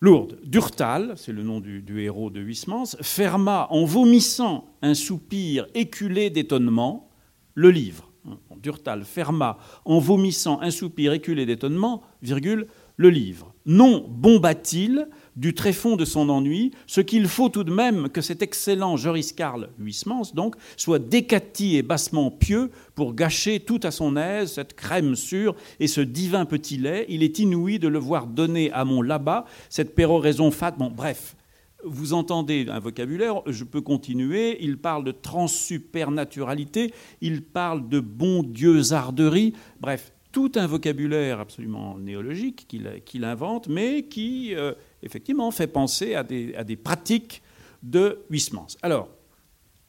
Lourdes, 0.03 0.37
Durtal, 0.43 1.13
c'est 1.15 1.31
le 1.31 1.43
nom 1.43 1.61
du, 1.61 2.01
héros 2.01 2.29
de 2.29 2.41
Huysmans, 2.41 2.97
ferma 3.01 3.67
en 3.69 3.85
vomissant 3.85 4.67
un 4.81 4.95
soupir 4.95 5.65
éculé 5.73 6.29
d'étonnement 6.29 7.09
le 7.55 7.71
livre. 7.71 8.11
Durtal 8.57 9.05
ferma 9.05 9.57
en 9.85 9.99
vomissant 9.99 10.59
un 10.59 10.71
soupir 10.71 11.13
éculé 11.13 11.45
d'étonnement, 11.45 12.03
virgule, 12.21 12.67
le 12.97 13.09
livre. 13.09 13.53
Non 13.65 14.05
bomba-t-il 14.09 15.07
du 15.35 15.53
tréfonds 15.53 15.95
de 15.95 16.05
son 16.05 16.29
ennui, 16.29 16.71
ce 16.87 17.01
qu'il 17.01 17.27
faut 17.27 17.49
tout 17.49 17.63
de 17.63 17.73
même 17.73 18.09
que 18.09 18.21
cet 18.21 18.41
excellent 18.41 18.97
Joris 18.97 19.33
Karl 19.33 19.69
Huysmans, 19.79 20.33
donc, 20.33 20.55
soit 20.77 20.99
décati 20.99 21.77
et 21.77 21.81
bassement 21.81 22.31
pieux 22.31 22.71
pour 22.95 23.13
gâcher 23.13 23.59
tout 23.59 23.79
à 23.83 23.91
son 23.91 24.15
aise 24.15 24.53
cette 24.53 24.75
crème 24.75 25.15
sûre 25.15 25.55
et 25.79 25.87
ce 25.87 26.01
divin 26.01 26.45
petit 26.45 26.77
lait. 26.77 27.05
Il 27.09 27.23
est 27.23 27.39
inouï 27.39 27.79
de 27.79 27.87
le 27.87 27.99
voir 27.99 28.27
donner 28.27 28.71
à 28.71 28.85
mon 28.85 29.01
là-bas 29.01 29.45
cette 29.69 29.95
péroraison 29.95 30.51
fat. 30.51 30.71
Bon, 30.71 30.91
bref, 30.95 31.35
vous 31.83 32.13
entendez 32.13 32.67
un 32.69 32.79
vocabulaire, 32.79 33.41
je 33.45 33.63
peux 33.63 33.81
continuer, 33.81 34.57
il 34.63 34.77
parle 34.77 35.03
de 35.03 35.11
transsupernaturalité, 35.11 36.93
il 37.21 37.41
parle 37.41 37.89
de 37.89 37.99
bon 37.99 38.43
dieu-zarderie, 38.43 39.53
bref, 39.81 40.13
tout 40.31 40.51
un 40.55 40.65
vocabulaire 40.65 41.39
absolument 41.39 41.97
néologique 41.99 42.67
qu'il 43.05 43.23
invente, 43.23 43.67
mais 43.67 44.03
qui, 44.03 44.55
euh, 44.55 44.73
effectivement, 45.03 45.51
fait 45.51 45.67
penser 45.67 46.15
à 46.15 46.23
des, 46.23 46.55
à 46.55 46.63
des 46.63 46.75
pratiques 46.75 47.43
de 47.83 48.19
Huysmans. 48.29 48.67
Alors, 48.81 49.09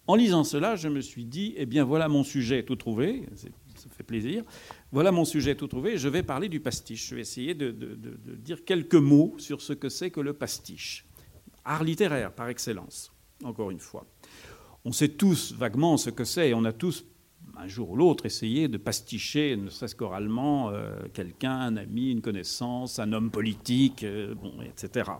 en 0.07 0.17
lisant 0.17 0.45
cela, 0.45 0.77
je 0.77 0.89
me 0.89 1.01
suis 1.01 1.25
dit, 1.25 1.55
eh 1.57 1.65
bien 1.65 1.85
voilà 1.85 2.09
mon 2.09 2.25
sujet 2.25 2.63
tout 2.63 2.77
trouvé, 2.77 3.27
ça 3.37 3.89
fait 3.97 4.03
plaisir, 4.03 4.45
voilà 4.93 5.13
mon 5.13 5.25
sujet 5.25 5.55
tout 5.55 5.67
trouvé, 5.67 5.97
je 5.97 6.09
vais 6.09 6.23
parler 6.23 6.49
du 6.49 6.61
pastiche. 6.61 7.09
Je 7.09 7.15
vais 7.15 7.23
essayer 7.23 7.55
de 7.55 7.75
dire 8.37 8.65
quelques 8.65 8.95
mots 8.95 9.35
sur 9.39 9.63
ce 9.63 9.73
que 9.73 9.89
c'est 9.89 10.11
que 10.11 10.21
le 10.21 10.35
pastiche 10.35 11.07
art 11.65 11.85
littéraire 11.85 12.33
par 12.33 12.49
excellence, 12.49 13.13
encore 13.43 13.71
une 13.71 13.81
fois. 13.81 14.07
On 14.85 14.93
sait 14.93 15.09
tous 15.09 15.55
vaguement 15.55 15.97
ce 15.97 16.11
que 16.11 16.25
c'est, 16.25 16.51
et 16.51 16.55
on 16.55 16.65
a 16.65 16.73
tous, 16.73 17.07
un 17.59 17.69
jour 17.69 17.91
ou 17.91 17.97
l'autre, 17.97 18.27
essayé 18.27 18.69
de 18.69 18.77
pasticher, 18.77 19.57
ne 19.57 19.69
serait-ce 19.69 19.95
qu'oralement, 19.95 20.71
euh, 20.71 20.95
quelqu'un, 21.13 21.59
un 21.59 21.77
ami, 21.77 22.11
une 22.11 22.21
connaissance, 22.21 22.99
un 22.99 23.13
homme 23.13 23.31
politique, 23.31 24.03
euh, 24.05 24.35
etc. 24.65 25.11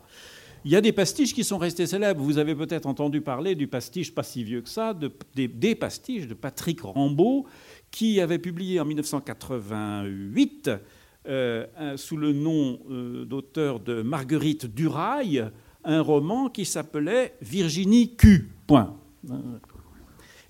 Il 0.65 0.71
y 0.73 0.77
a 0.77 0.81
des 0.81 0.93
pastiches 0.93 1.35
qui 1.35 1.45
sont 1.45 1.59
restés 1.59 1.87
célèbres. 1.87 2.23
Vous 2.23 2.39
avez 2.39 2.55
peut-être 2.55 2.87
entendu 2.87 3.21
parler 3.21 3.55
du 3.55 3.67
pastiche 3.67 4.15
pas 4.15 4.23
si 4.23 4.43
vieux 4.45 4.63
que 4.63 4.69
ça, 4.69 4.99
des, 5.35 5.75
pastiches 5.75 6.27
de 6.27 6.35
Patrick 6.35 6.81
Rambaud, 6.81 7.45
qui 7.91 8.21
avait 8.21 8.39
publié 8.39 8.81
en 8.81 8.87
1988, 8.87 10.71
euh, 11.27 11.97
sous 11.97 12.17
le 12.17 12.33
nom 12.33 12.81
d'auteur 13.27 13.81
de 13.81 14.01
Marguerite 14.03 14.67
Durail, 14.75 15.51
un 15.85 16.01
roman 16.01 16.49
qui 16.49 16.65
s'appelait 16.65 17.35
Virginie 17.43 18.17
Q. 18.17 18.51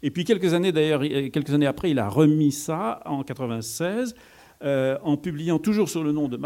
Et 0.04 0.10
puis 0.10 0.24
quelques 0.24 0.52
années 0.52 0.70
d'ailleurs, 0.70 1.00
quelques 1.00 1.54
années 1.54 1.66
après, 1.66 1.90
il 1.90 1.98
a 1.98 2.10
remis 2.10 2.52
ça 2.52 3.00
en 3.06 3.22
96 3.22 4.14
euh, 4.62 4.98
en 5.02 5.16
publiant 5.16 5.58
toujours 5.58 5.88
sous 5.88 6.02
le, 6.02 6.12
nom 6.12 6.28
de, 6.28 6.36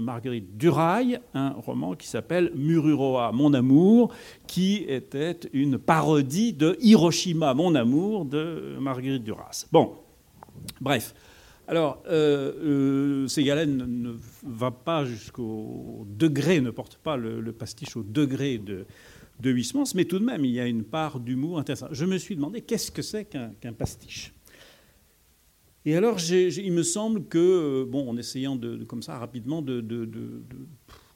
Marguerite 0.00 0.58
Durail 0.58 1.20
un 1.32 1.50
roman 1.50 1.94
qui 1.94 2.08
s'appelle 2.08 2.50
Mururoa, 2.56 3.30
mon 3.30 3.54
amour, 3.54 4.12
qui 4.48 4.84
était 4.88 5.38
une 5.52 5.78
parodie 5.78 6.52
de 6.52 6.76
Hiroshima, 6.80 7.54
mon 7.54 7.76
amour 7.76 8.24
de 8.24 8.76
Marguerite 8.80 9.22
Duras. 9.22 9.66
Bon, 9.70 9.92
bref. 10.80 11.14
Alors, 11.68 12.02
euh, 12.08 12.52
euh 12.64 13.28
Ségalen 13.28 13.76
ne 13.76 14.10
va 14.42 14.72
pas 14.72 15.04
jusqu'au 15.04 16.04
degré, 16.08 16.60
ne 16.60 16.70
porte 16.70 16.96
pas 16.96 17.16
le, 17.16 17.52
pastiche 17.52 17.96
au 17.96 18.02
degré 18.02 18.58
de, 18.58 18.86
de 19.40 19.50
Huysmans, 19.50 19.84
mais 19.94 20.04
tout 20.04 20.18
de 20.18 20.24
même, 20.24 20.44
il 20.44 20.50
y 20.52 20.60
a 20.60 20.66
une 20.66 20.84
part 20.84 21.20
d'humour 21.20 21.58
intéressante. 21.58 21.90
Je 21.92 22.04
me 22.04 22.18
suis 22.18 22.34
demandé 22.34 22.60
qu'est-ce 22.60 22.90
que 22.90 23.02
c'est 23.02 23.24
qu'un 23.24 23.72
pastiche? 23.72 24.32
Et 25.84 25.96
alors, 25.96 26.18
il 26.30 26.72
me 26.72 26.82
semble 26.82 27.24
que, 27.24 27.38
euh, 27.38 27.86
bon, 27.86 28.10
en 28.10 28.16
essayant 28.16 28.56
de, 28.56 28.84
comme 28.84 29.02
ça 29.02 29.16
rapidement 29.16 29.62
de, 29.62 29.80
de, 29.80 30.06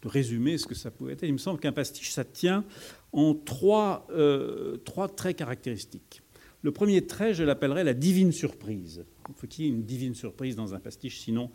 résumer 0.04 0.58
ce 0.58 0.66
que 0.66 0.74
ça 0.74 0.90
pouvait 0.90 1.12
être, 1.12 1.22
il 1.22 1.32
me 1.32 1.38
semble 1.38 1.60
qu'un 1.60 1.72
pastiche, 1.72 2.10
ça 2.10 2.24
tient 2.24 2.64
en 3.12 3.34
trois, 3.34 4.06
euh, 4.10 4.76
trois 4.78 5.08
traits 5.08 5.36
caractéristiques. 5.36 6.22
Le 6.62 6.72
premier 6.72 7.06
trait, 7.06 7.34
je 7.34 7.44
l'appellerais 7.44 7.84
la 7.84 7.94
divine 7.94 8.32
surprise. 8.32 9.04
Il 9.28 9.34
faut 9.36 9.46
qu'il 9.46 9.64
y 9.64 9.68
ait 9.68 9.70
une 9.70 9.84
divine 9.84 10.14
surprise 10.14 10.56
dans 10.56 10.74
un 10.74 10.80
pastiche, 10.80 11.20
sinon 11.20 11.50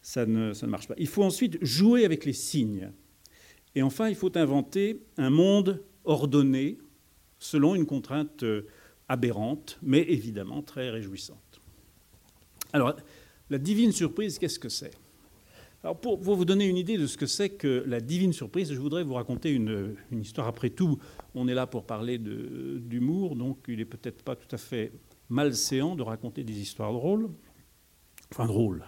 ça 0.00 0.24
ne, 0.24 0.52
ça 0.52 0.66
ne 0.66 0.70
marche 0.70 0.88
pas. 0.88 0.94
Il 0.96 1.08
faut 1.08 1.24
ensuite 1.24 1.58
jouer 1.62 2.04
avec 2.04 2.24
les 2.24 2.32
signes. 2.32 2.90
Et 3.74 3.82
enfin, 3.82 4.08
il 4.08 4.14
faut 4.14 4.36
inventer 4.36 5.02
un 5.16 5.30
monde 5.30 5.82
ordonné 6.04 6.78
selon 7.38 7.74
une 7.74 7.86
contrainte 7.86 8.42
euh, 8.42 8.66
aberrante, 9.08 9.78
mais 9.82 10.00
évidemment 10.00 10.62
très 10.62 10.90
réjouissante. 10.90 11.60
Alors, 12.72 12.94
la 13.48 13.58
divine 13.58 13.92
surprise, 13.92 14.38
qu'est-ce 14.38 14.58
que 14.58 14.68
c'est? 14.68 14.92
Alors 15.82 15.98
pour, 15.98 16.18
vous 16.18 16.44
donner 16.44 16.66
une 16.66 16.76
idée 16.76 16.98
de 16.98 17.06
ce 17.06 17.16
que 17.16 17.24
c'est 17.24 17.48
que 17.48 17.82
la 17.86 18.00
divine 18.00 18.34
surprise, 18.34 18.72
je 18.72 18.78
voudrais 18.78 19.02
vous 19.02 19.14
raconter 19.14 19.50
une, 19.50 19.96
histoire. 20.12 20.46
Après 20.46 20.68
tout, 20.68 20.98
on 21.34 21.48
est 21.48 21.54
là 21.54 21.66
pour 21.66 21.84
parler 21.84 22.18
d'humour, 22.18 23.34
donc 23.34 23.64
il 23.66 23.78
n'est 23.78 23.86
peut-être 23.86 24.22
pas 24.22 24.36
tout 24.36 24.54
à 24.54 24.58
fait 24.58 24.92
malséant 25.30 25.96
de 25.96 26.02
raconter 26.02 26.44
des 26.44 26.58
histoires 26.60 26.92
drôles. 26.92 27.30
Enfin, 28.30 28.44
drôles. 28.44 28.84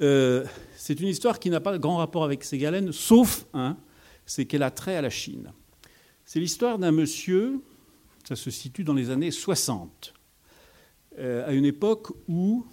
Euh, 0.00 0.44
c'est 0.76 0.98
une 0.98 1.08
histoire 1.08 1.38
qui 1.38 1.50
n'a 1.50 1.60
pas 1.60 1.78
grand 1.78 1.98
rapport 1.98 2.24
avec 2.24 2.42
Ségalène, 2.42 2.90
sauf 2.90 3.46
c'est 4.26 4.46
qu'elle 4.46 4.62
a 4.62 4.70
trait 4.70 4.96
à 4.96 5.02
la 5.02 5.10
Chine. 5.10 5.52
C'est 6.24 6.40
l'histoire 6.40 6.78
d'un 6.78 6.92
monsieur, 6.92 7.60
ça 8.24 8.36
se 8.36 8.50
situe 8.50 8.84
dans 8.84 8.94
les 8.94 9.10
années 9.10 9.30
60, 9.30 10.14
euh, 11.18 11.46
à 11.46 11.52
une 11.52 11.64
époque 11.64 12.12
où, 12.28 12.64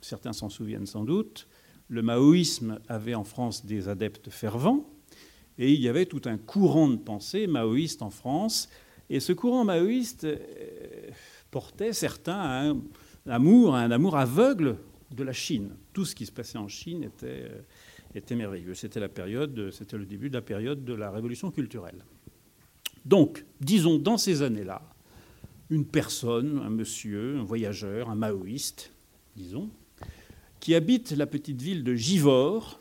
certains 0.00 0.32
s'en 0.32 0.48
souviennent 0.48 0.86
sans 0.86 1.04
doute, 1.04 1.48
le 1.88 2.02
maoïsme 2.02 2.80
avait 2.88 3.14
en 3.14 3.24
France 3.24 3.64
des 3.64 3.88
adeptes 3.88 4.30
fervents, 4.30 4.88
et 5.58 5.72
il 5.72 5.80
y 5.80 5.88
avait 5.88 6.06
tout 6.06 6.22
un 6.26 6.36
courant 6.36 6.88
de 6.88 6.96
pensée 6.96 7.46
maoïste 7.46 8.02
en 8.02 8.10
France. 8.10 8.68
Et 9.08 9.20
ce 9.20 9.32
courant 9.32 9.64
maoïste 9.64 10.24
euh, 10.24 10.38
portait 11.50 11.92
certains 11.92 12.38
à 12.38 12.64
un 12.64 12.80
amour, 13.26 13.74
un 13.74 13.90
amour 13.90 14.16
aveugle 14.16 14.76
de 15.14 15.24
la 15.24 15.32
Chine. 15.32 15.70
Tout 15.92 16.04
ce 16.04 16.14
qui 16.14 16.26
se 16.26 16.32
passait 16.32 16.58
en 16.58 16.68
Chine 16.68 17.04
était, 17.04 17.44
euh, 17.44 17.60
était 18.16 18.34
merveilleux. 18.34 18.74
C'était 18.74 19.00
la 19.00 19.08
période, 19.08 19.70
c'était 19.70 19.98
le 19.98 20.06
début 20.06 20.28
de 20.28 20.34
la 20.34 20.42
période 20.42 20.84
de 20.84 20.94
la 20.94 21.10
révolution 21.10 21.50
culturelle. 21.50 22.04
Donc, 23.04 23.44
disons, 23.60 23.98
dans 23.98 24.18
ces 24.18 24.42
années-là, 24.42 24.82
une 25.70 25.84
personne, 25.84 26.58
un 26.58 26.70
monsieur, 26.70 27.36
un 27.38 27.44
voyageur, 27.44 28.10
un 28.10 28.14
maoïste, 28.14 28.92
disons, 29.36 29.70
qui 30.60 30.74
habite 30.74 31.12
la 31.12 31.26
petite 31.26 31.60
ville 31.60 31.84
de 31.84 31.94
Givors. 31.94 32.80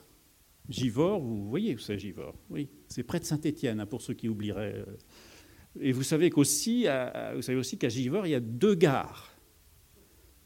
Givors, 0.69 1.19
vous 1.19 1.47
voyez 1.47 1.75
où 1.75 1.79
c'est 1.79 1.99
Givors? 1.99 2.35
Oui, 2.49 2.69
c'est 2.87 3.03
près 3.03 3.19
de 3.19 3.25
Saint-Étienne, 3.25 3.79
hein, 3.79 3.85
pour 3.85 4.01
ceux 4.01 4.13
qui 4.13 4.29
oublieraient. 4.29 4.83
Euh. 4.87 5.81
Et 5.81 5.91
vous 5.91 6.03
savez 6.03 6.29
qu'aussi, 6.29 6.87
vous 7.35 7.41
savez 7.41 7.57
aussi 7.57 7.77
qu'à 7.77 7.89
Givors, 7.89 8.25
il 8.25 8.31
y 8.31 8.35
a 8.35 8.39
deux 8.39 8.75
gares. 8.75 9.31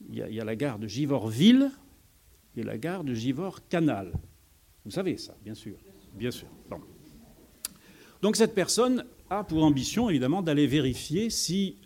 Il 0.09 0.17
y 0.17 0.39
a, 0.39 0.45
la 0.45 0.55
gare 0.55 0.79
de 0.79 0.87
Givors-Ville 0.87 1.71
et 2.55 2.63
la 2.63 2.77
gare 2.77 3.03
de 3.03 3.13
Givors-Canal. 3.13 4.13
Vous 4.85 4.91
savez 4.91 5.17
ça, 5.17 5.35
bien 5.43 5.55
sûr. 5.55 5.77
Bien 6.13 6.31
sûr. 6.31 6.47
Donc 8.21 8.35
cette 8.35 8.55
personne 8.55 9.05
a 9.29 9.43
pour 9.43 9.63
ambition, 9.63 10.09
évidemment, 10.09 10.41
d'aller 10.41 10.67
vérifier 10.67 11.29
si 11.29 11.77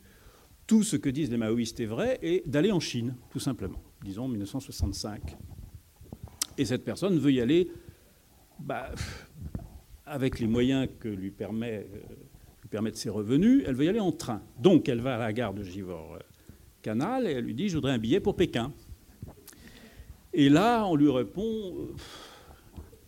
tout 0.65 0.83
ce 0.83 0.95
que 0.95 1.09
disent 1.09 1.29
les 1.29 1.37
maoïstes 1.37 1.79
est 1.79 1.85
vrai 1.85 2.19
et 2.21 2.43
d'aller 2.45 2.71
en 2.71 2.79
Chine, 2.79 3.15
tout 3.29 3.39
simplement 3.39 3.83
disons 4.03 4.27
1965. 4.27 5.37
Et 6.57 6.65
cette 6.65 6.83
personne 6.83 7.17
veut 7.17 7.31
y 7.31 7.41
aller 7.41 7.71
bah, 8.59 8.91
avec 10.05 10.39
les 10.39 10.47
moyens 10.47 10.87
que 10.99 11.07
euh, 11.07 11.15
lui 11.15 11.31
permettent 11.31 12.97
ses 12.97 13.09
revenus, 13.09 13.63
elle 13.65 13.75
veut 13.75 13.85
y 13.85 13.89
aller 13.89 13.99
en 13.99 14.11
train. 14.11 14.41
Donc 14.59 14.89
elle 14.89 15.01
va 15.01 15.15
à 15.15 15.17
la 15.17 15.33
gare 15.33 15.53
de 15.53 15.63
Givor-Canal 15.63 17.27
et 17.27 17.31
elle 17.31 17.45
lui 17.45 17.55
dit 17.55 17.69
Je 17.69 17.75
voudrais 17.75 17.93
un 17.93 17.97
billet 17.97 18.19
pour 18.19 18.35
Pékin. 18.35 18.71
Et 20.35 20.49
là, 20.49 20.85
on 20.85 20.95
lui 20.95 21.09
répond 21.09 21.43
euh, 21.43 21.95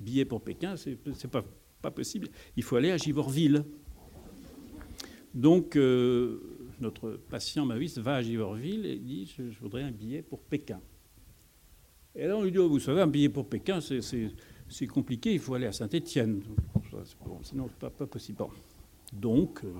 Billet 0.05 0.25
pour 0.25 0.41
Pékin, 0.41 0.75
c'est 0.77 0.95
pas, 1.29 1.43
pas 1.81 1.91
possible. 1.91 2.29
Il 2.55 2.63
faut 2.63 2.75
aller 2.75 2.91
à 2.91 2.97
Givorville. 2.97 3.65
Donc, 5.33 5.75
euh, 5.75 6.39
notre 6.79 7.11
patient 7.29 7.65
maoïste 7.65 7.97
va 7.99 8.15
à 8.15 8.21
Giverville 8.21 8.85
et 8.85 8.97
dit 8.97 9.33
je, 9.37 9.59
voudrais 9.59 9.83
un 9.83 9.91
billet 9.91 10.21
pour 10.21 10.39
Pékin. 10.39 10.79
Et 12.15 12.27
là, 12.27 12.37
on 12.37 12.43
lui 12.43 12.51
dit 12.51 12.57
oh, 12.57 12.69
Vous 12.69 12.79
savez, 12.79 13.01
un 13.01 13.07
billet 13.07 13.29
pour 13.29 13.49
Pékin, 13.49 13.79
c'est 13.81 14.87
compliqué, 14.87 15.33
il 15.33 15.39
faut 15.39 15.55
aller 15.55 15.67
à 15.67 15.71
Saint-Étienne. 15.71 16.41
sinon, 17.41 17.67
ce 17.67 17.85
n'est 17.85 17.91
pas, 17.91 18.07
possible. 18.07 18.43
Donc, 19.11 19.63
euh, 19.63 19.73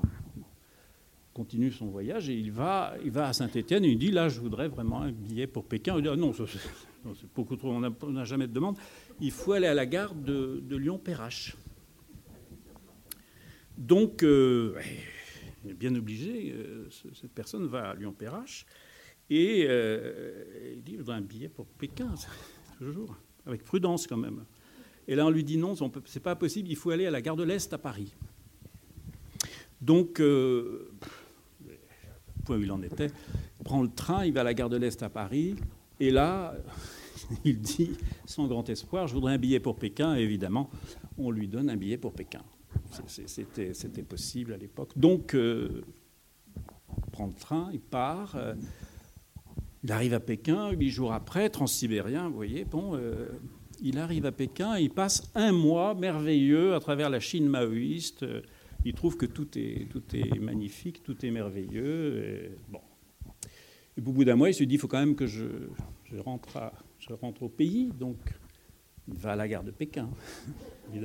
continue 1.34 1.72
son 1.72 1.88
voyage 1.88 2.30
et 2.30 2.38
il 2.38 2.52
va, 2.52 2.96
à 3.16 3.34
Saint-Étienne 3.34 3.86
et 3.86 3.90
il 3.90 3.98
dit 3.98 4.12
Là, 4.12 4.28
je 4.28 4.40
voudrais 4.40 4.68
vraiment 4.68 5.02
un 5.02 5.12
billet 5.12 5.48
pour 5.48 5.66
Pékin. 5.66 5.96
Il 5.98 6.04
dit 6.04 6.10
ah, 6.10 6.16
Non, 6.16 6.34
c'est 7.14 7.32
beaucoup 7.34 7.56
trop, 7.56 7.72
on 7.72 8.12
n'a 8.12 8.24
jamais 8.24 8.48
de 8.48 8.54
demande. 8.54 8.78
Il 9.20 9.32
faut 9.32 9.54
aller 9.54 9.68
à 9.68 9.74
la 9.74 9.86
gare 9.86 10.16
de, 10.16 10.64
Lyon-Perrache. 10.76 11.56
Donc, 13.78 14.24
euh, 14.24 14.74
bien 15.64 15.94
obligé, 15.96 16.54
euh, 16.54 16.90
cette 16.90 17.34
personne 17.34 17.68
va 17.68 17.90
à 17.90 17.96
Lyon-Perrache 17.96 18.66
et 19.30 19.66
euh, 19.68 20.74
il 20.76 20.84
dit 20.84 20.94
Je 20.94 20.98
voudrais 21.00 21.18
un 21.18 21.22
billet 21.22 21.50
pour 21.50 21.66
Pékin, 21.66 22.14
toujours, 22.80 23.16
avec 23.46 23.64
prudence 23.64 24.08
quand 24.08 24.18
même. 24.18 24.46
Et 25.08 25.16
là, 25.16 25.26
on 25.26 25.30
lui 25.30 25.44
dit 25.44 25.58
Non, 25.58 25.76
c'est 26.06 26.24
pas 26.24 26.36
possible, 26.36 26.70
il 26.70 26.76
faut 26.76 26.92
aller 26.92 27.06
à 27.06 27.12
la 27.12 27.22
gare 27.22 27.36
de 27.36 27.44
l'Est 27.44 27.74
à 27.74 27.78
Paris. 27.78 28.14
Donc, 29.82 30.22
point 32.46 32.58
où 32.58 32.62
il 32.62 32.72
en 32.72 32.82
était, 32.82 33.08
il 33.60 33.64
prend 33.64 33.84
le 33.84 33.90
train, 33.90 34.26
il 34.26 34.34
va 34.34 34.42
à 34.42 34.44
la 34.46 34.54
gare 34.54 34.70
de 34.70 34.78
l'Est 34.78 35.04
à 35.04 35.10
Paris, 35.10 35.56
et 36.00 36.12
là, 36.12 36.56
il 37.46 37.60
dit, 37.60 37.92
sans 38.26 38.48
grand 38.48 38.68
espoir, 38.70 39.08
je 39.08 39.14
voudrais 39.14 39.34
un 39.34 39.38
billet 39.38 39.60
pour 39.60 39.76
Pékin, 39.76 40.16
et 40.16 40.22
évidemment, 40.22 40.70
on 41.18 41.32
lui 41.32 41.48
donne 41.48 41.70
un 41.70 41.78
billet 41.78 41.98
pour 41.98 42.14
Pékin. 42.14 42.42
C'était 43.08 44.04
possible 44.04 44.54
à 44.54 44.58
l'époque. 44.58 44.92
Donc, 44.96 45.34
euh, 45.34 45.82
il 46.98 47.12
prend 47.12 47.28
le 47.28 47.34
train, 47.34 47.70
il 47.74 47.80
part, 47.80 48.36
euh, 48.36 48.54
il 49.84 49.92
arrive 49.92 50.14
à 50.14 50.20
Pékin, 50.20 50.72
huit 50.72 50.90
jours 50.90 51.14
après, 51.14 51.50
transsibérien, 51.50 52.30
vous 52.30 52.36
voyez, 52.36 52.66
bon, 52.66 52.96
euh, 52.96 53.30
il 53.82 53.98
arrive 53.98 54.26
à 54.26 54.32
Pékin, 54.32 54.78
il 54.78 54.90
passe 54.90 55.32
un 55.36 55.52
mois 55.52 55.94
merveilleux 55.94 56.74
à 56.74 56.80
travers 56.80 57.10
la 57.10 57.20
Chine 57.20 57.48
maoïste, 57.48 58.26
il 58.86 58.94
trouve 58.94 59.18
que 59.18 59.26
tout 59.26 59.58
est, 59.58 59.90
tout 59.90 60.04
est 60.14 60.40
magnifique, 60.40 61.04
tout 61.04 61.26
est 61.26 61.32
merveilleux. 61.32 62.58
Bon. 62.70 62.82
Et 63.98 64.02
au 64.02 64.12
bout 64.12 64.26
d'un 64.26 64.36
mois, 64.36 64.50
il 64.50 64.54
se 64.54 64.64
dit, 64.64 64.76
il 64.76 64.78
faut 64.78 64.88
quand 64.88 65.00
même 65.00 65.16
que 65.16 65.26
je, 65.26 65.46
rentre, 66.24 66.58
à, 66.58 66.74
je 67.00 67.14
rentre 67.14 67.44
au 67.44 67.50
pays, 67.50 67.92
donc 67.98 68.18
il 69.08 69.16
va 69.16 69.34
à 69.34 69.36
la 69.36 69.48
gare 69.48 69.64
de 69.64 69.72
Pékin. 69.72 70.10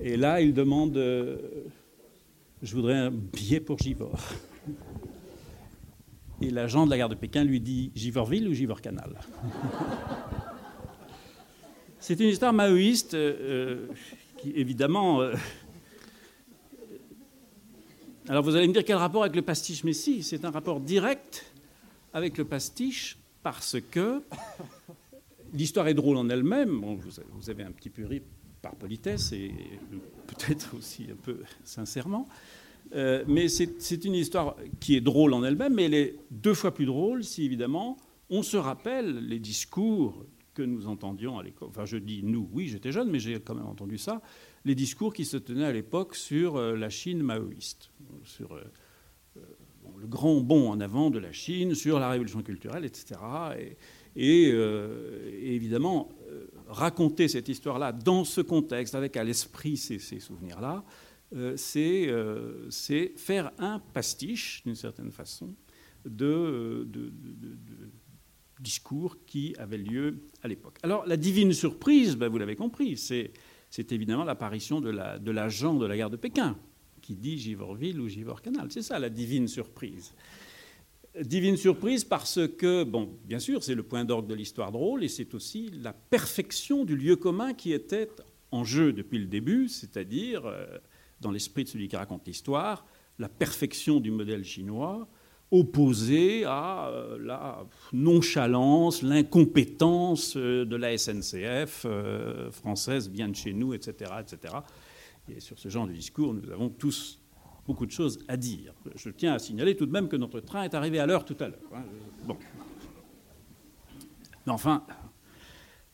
Et 0.00 0.16
là, 0.16 0.40
il 0.40 0.52
demande 0.52 0.96
euh, 0.96 1.36
Je 2.62 2.74
voudrais 2.74 2.96
un 2.96 3.10
billet 3.10 3.60
pour 3.60 3.78
Givor. 3.78 4.18
Et 6.40 6.50
l'agent 6.50 6.84
de 6.84 6.90
la 6.90 6.98
gare 6.98 7.08
de 7.08 7.14
Pékin 7.14 7.44
lui 7.44 7.60
dit 7.60 7.90
Givorville 7.94 8.48
ou 8.48 8.52
Givor-Canal? 8.52 9.18
C'est 12.00 12.20
une 12.20 12.28
histoire 12.28 12.52
maoïste 12.52 13.14
euh, 13.14 13.86
qui, 14.36 14.52
évidemment. 14.52 15.22
Euh, 15.22 15.34
alors 18.28 18.42
vous 18.42 18.56
allez 18.56 18.68
me 18.68 18.72
dire 18.72 18.84
quel 18.84 18.96
rapport 18.96 19.22
avec 19.22 19.36
le 19.36 19.42
pastiche 19.42 19.84
Mais 19.84 19.94
si, 19.94 20.22
c'est 20.22 20.44
un 20.44 20.50
rapport 20.50 20.80
direct 20.80 21.46
avec 22.12 22.36
le 22.36 22.44
pastiche 22.44 23.18
parce 23.42 23.76
que 23.90 24.22
l'histoire 25.54 25.88
est 25.88 25.94
drôle 25.94 26.18
en 26.18 26.28
elle-même. 26.28 26.80
Bon, 26.80 26.94
vous, 26.94 27.50
avez 27.50 27.62
un 27.62 27.70
petit 27.70 27.88
peu 27.88 28.04
ri 28.04 28.20
par 28.60 28.74
politesse 28.74 29.32
et 29.32 29.50
peut-être 30.26 30.76
aussi 30.76 31.06
un 31.10 31.16
peu 31.16 31.42
sincèrement. 31.64 32.28
Euh, 32.94 33.24
mais 33.26 33.48
c'est 33.48 34.04
une 34.04 34.14
histoire 34.14 34.56
qui 34.80 34.96
est 34.96 35.00
drôle 35.00 35.32
en 35.32 35.42
elle-même, 35.44 35.74
mais 35.74 35.84
elle 35.84 35.94
est 35.94 36.16
deux 36.30 36.54
fois 36.54 36.74
plus 36.74 36.86
drôle 36.86 37.24
si 37.24 37.44
évidemment 37.44 37.96
on 38.30 38.42
se 38.42 38.56
rappelle 38.58 39.26
les 39.26 39.38
discours 39.38 40.26
que 40.58 40.62
nous 40.62 40.88
entendions 40.88 41.38
à 41.38 41.42
l'école. 41.44 41.68
Enfin, 41.68 41.84
je 41.84 41.96
dis 41.96 42.22
nous, 42.24 42.48
oui, 42.52 42.66
j'étais 42.66 42.90
jeune, 42.90 43.10
mais 43.10 43.20
j'ai 43.20 43.38
quand 43.40 43.54
même 43.54 43.66
entendu 43.66 43.96
ça. 43.96 44.20
Les 44.64 44.74
discours 44.74 45.12
qui 45.14 45.24
se 45.24 45.36
tenaient 45.36 45.64
à 45.64 45.72
l'époque 45.72 46.16
sur 46.16 46.56
euh, 46.56 46.76
la 46.76 46.90
Chine 46.90 47.22
maoïste, 47.22 47.90
sur 48.24 48.54
euh, 48.54 48.62
le 50.00 50.06
grand 50.08 50.40
bond 50.40 50.70
en 50.70 50.80
avant 50.80 51.10
de 51.10 51.20
la 51.20 51.30
Chine, 51.30 51.74
sur 51.74 52.00
la 52.00 52.10
révolution 52.10 52.42
culturelle, 52.42 52.84
etc. 52.84 53.20
Et, 53.54 53.76
évidemment, 54.16 56.10
raconter 56.66 57.28
cette 57.28 57.48
histoire-là 57.48 57.92
dans 57.92 58.24
ce 58.24 58.40
contexte, 58.40 58.96
avec 58.96 59.16
à 59.16 59.22
l'esprit 59.22 59.76
ces, 59.76 59.98
souvenirs-là, 59.98 60.84
euh, 61.34 61.56
euh, 61.76 62.66
c'est 62.70 63.12
faire 63.16 63.52
un 63.58 63.80
pastiche, 63.80 64.62
d'une 64.64 64.74
certaine 64.74 65.10
façon, 65.10 65.54
de, 66.04 66.88
discours 68.60 69.18
qui 69.26 69.54
avaient 69.58 69.78
lieu 69.78 70.22
à 70.42 70.48
l'époque. 70.48 70.78
Alors, 70.82 71.06
la 71.06 71.16
divine 71.16 71.52
surprise, 71.52 72.16
ben, 72.16 72.28
vous 72.28 72.38
l'avez 72.38 72.56
compris, 72.56 72.96
c'est 72.96 73.92
évidemment 73.92 74.24
l'apparition 74.24 74.80
de 74.80 74.90
l'agent 75.30 75.74
de, 75.74 75.80
de 75.80 75.86
la 75.86 75.96
gare 75.96 76.10
de 76.10 76.16
Pékin, 76.16 76.56
qui 77.00 77.14
dit 77.14 77.38
Givorville 77.38 78.00
ou 78.00 78.08
Givor-Canal. 78.08 78.70
C'est 78.70 78.82
ça 78.82 78.98
la 78.98 79.10
divine 79.10 79.48
surprise. 79.48 80.12
Divine 81.20 81.56
surprise 81.56 82.04
parce 82.04 82.40
que, 82.58 82.84
bon, 82.84 83.18
bien 83.24 83.38
sûr, 83.38 83.64
c'est 83.64 83.74
le 83.74 83.82
point 83.82 84.04
d'orgue 84.04 84.28
de 84.28 84.34
l'histoire 84.34 84.70
drôle 84.70 85.02
et 85.02 85.08
c'est 85.08 85.34
aussi 85.34 85.70
la 85.82 85.92
perfection 85.92 86.84
du 86.84 86.96
lieu 86.96 87.16
commun 87.16 87.54
qui 87.54 87.72
était 87.72 88.08
en 88.50 88.64
jeu 88.64 88.92
depuis 88.92 89.18
le 89.18 89.26
début, 89.26 89.68
c'est-à-dire, 89.68 90.46
euh, 90.46 90.66
dans 91.20 91.30
l'esprit 91.30 91.64
de 91.64 91.68
celui 91.68 91.88
qui 91.88 91.96
raconte 91.96 92.26
l'histoire, 92.26 92.86
la 93.18 93.28
perfection 93.28 94.00
du 94.00 94.10
modèle 94.10 94.44
chinois 94.44 95.08
opposée 95.50 96.44
à 96.44 96.88
euh, 96.88 97.18
la 97.20 97.64
nonchalance, 97.92 99.02
l'incompétence 99.02 100.36
euh, 100.36 100.64
de 100.64 100.76
la 100.76 100.96
SNCF 100.96 101.86
française, 102.50 103.08
vient 103.08 103.28
de 103.28 103.36
chez 103.36 103.52
nous, 103.52 103.74
etc., 103.74 104.12
etc. 104.20 104.54
Et 105.28 105.40
sur 105.40 105.58
ce 105.58 105.68
genre 105.68 105.86
de 105.86 105.92
discours, 105.92 106.34
nous 106.34 106.50
avons 106.50 106.68
tous 106.68 107.20
beaucoup 107.66 107.86
de 107.86 107.90
choses 107.90 108.24
à 108.28 108.36
dire. 108.36 108.72
Je 108.94 109.10
tiens 109.10 109.34
à 109.34 109.38
signaler 109.38 109.76
tout 109.76 109.86
de 109.86 109.92
même 109.92 110.08
que 110.08 110.16
notre 110.16 110.40
train 110.40 110.62
est 110.62 110.74
arrivé 110.74 110.98
à 110.98 111.06
l'heure 111.06 111.24
tout 111.24 111.36
à 111.40 111.48
l'heure. 111.48 111.70
Hein. 111.74 111.84
Bon. 112.26 112.36
Mais 114.46 114.52
enfin, 114.52 114.84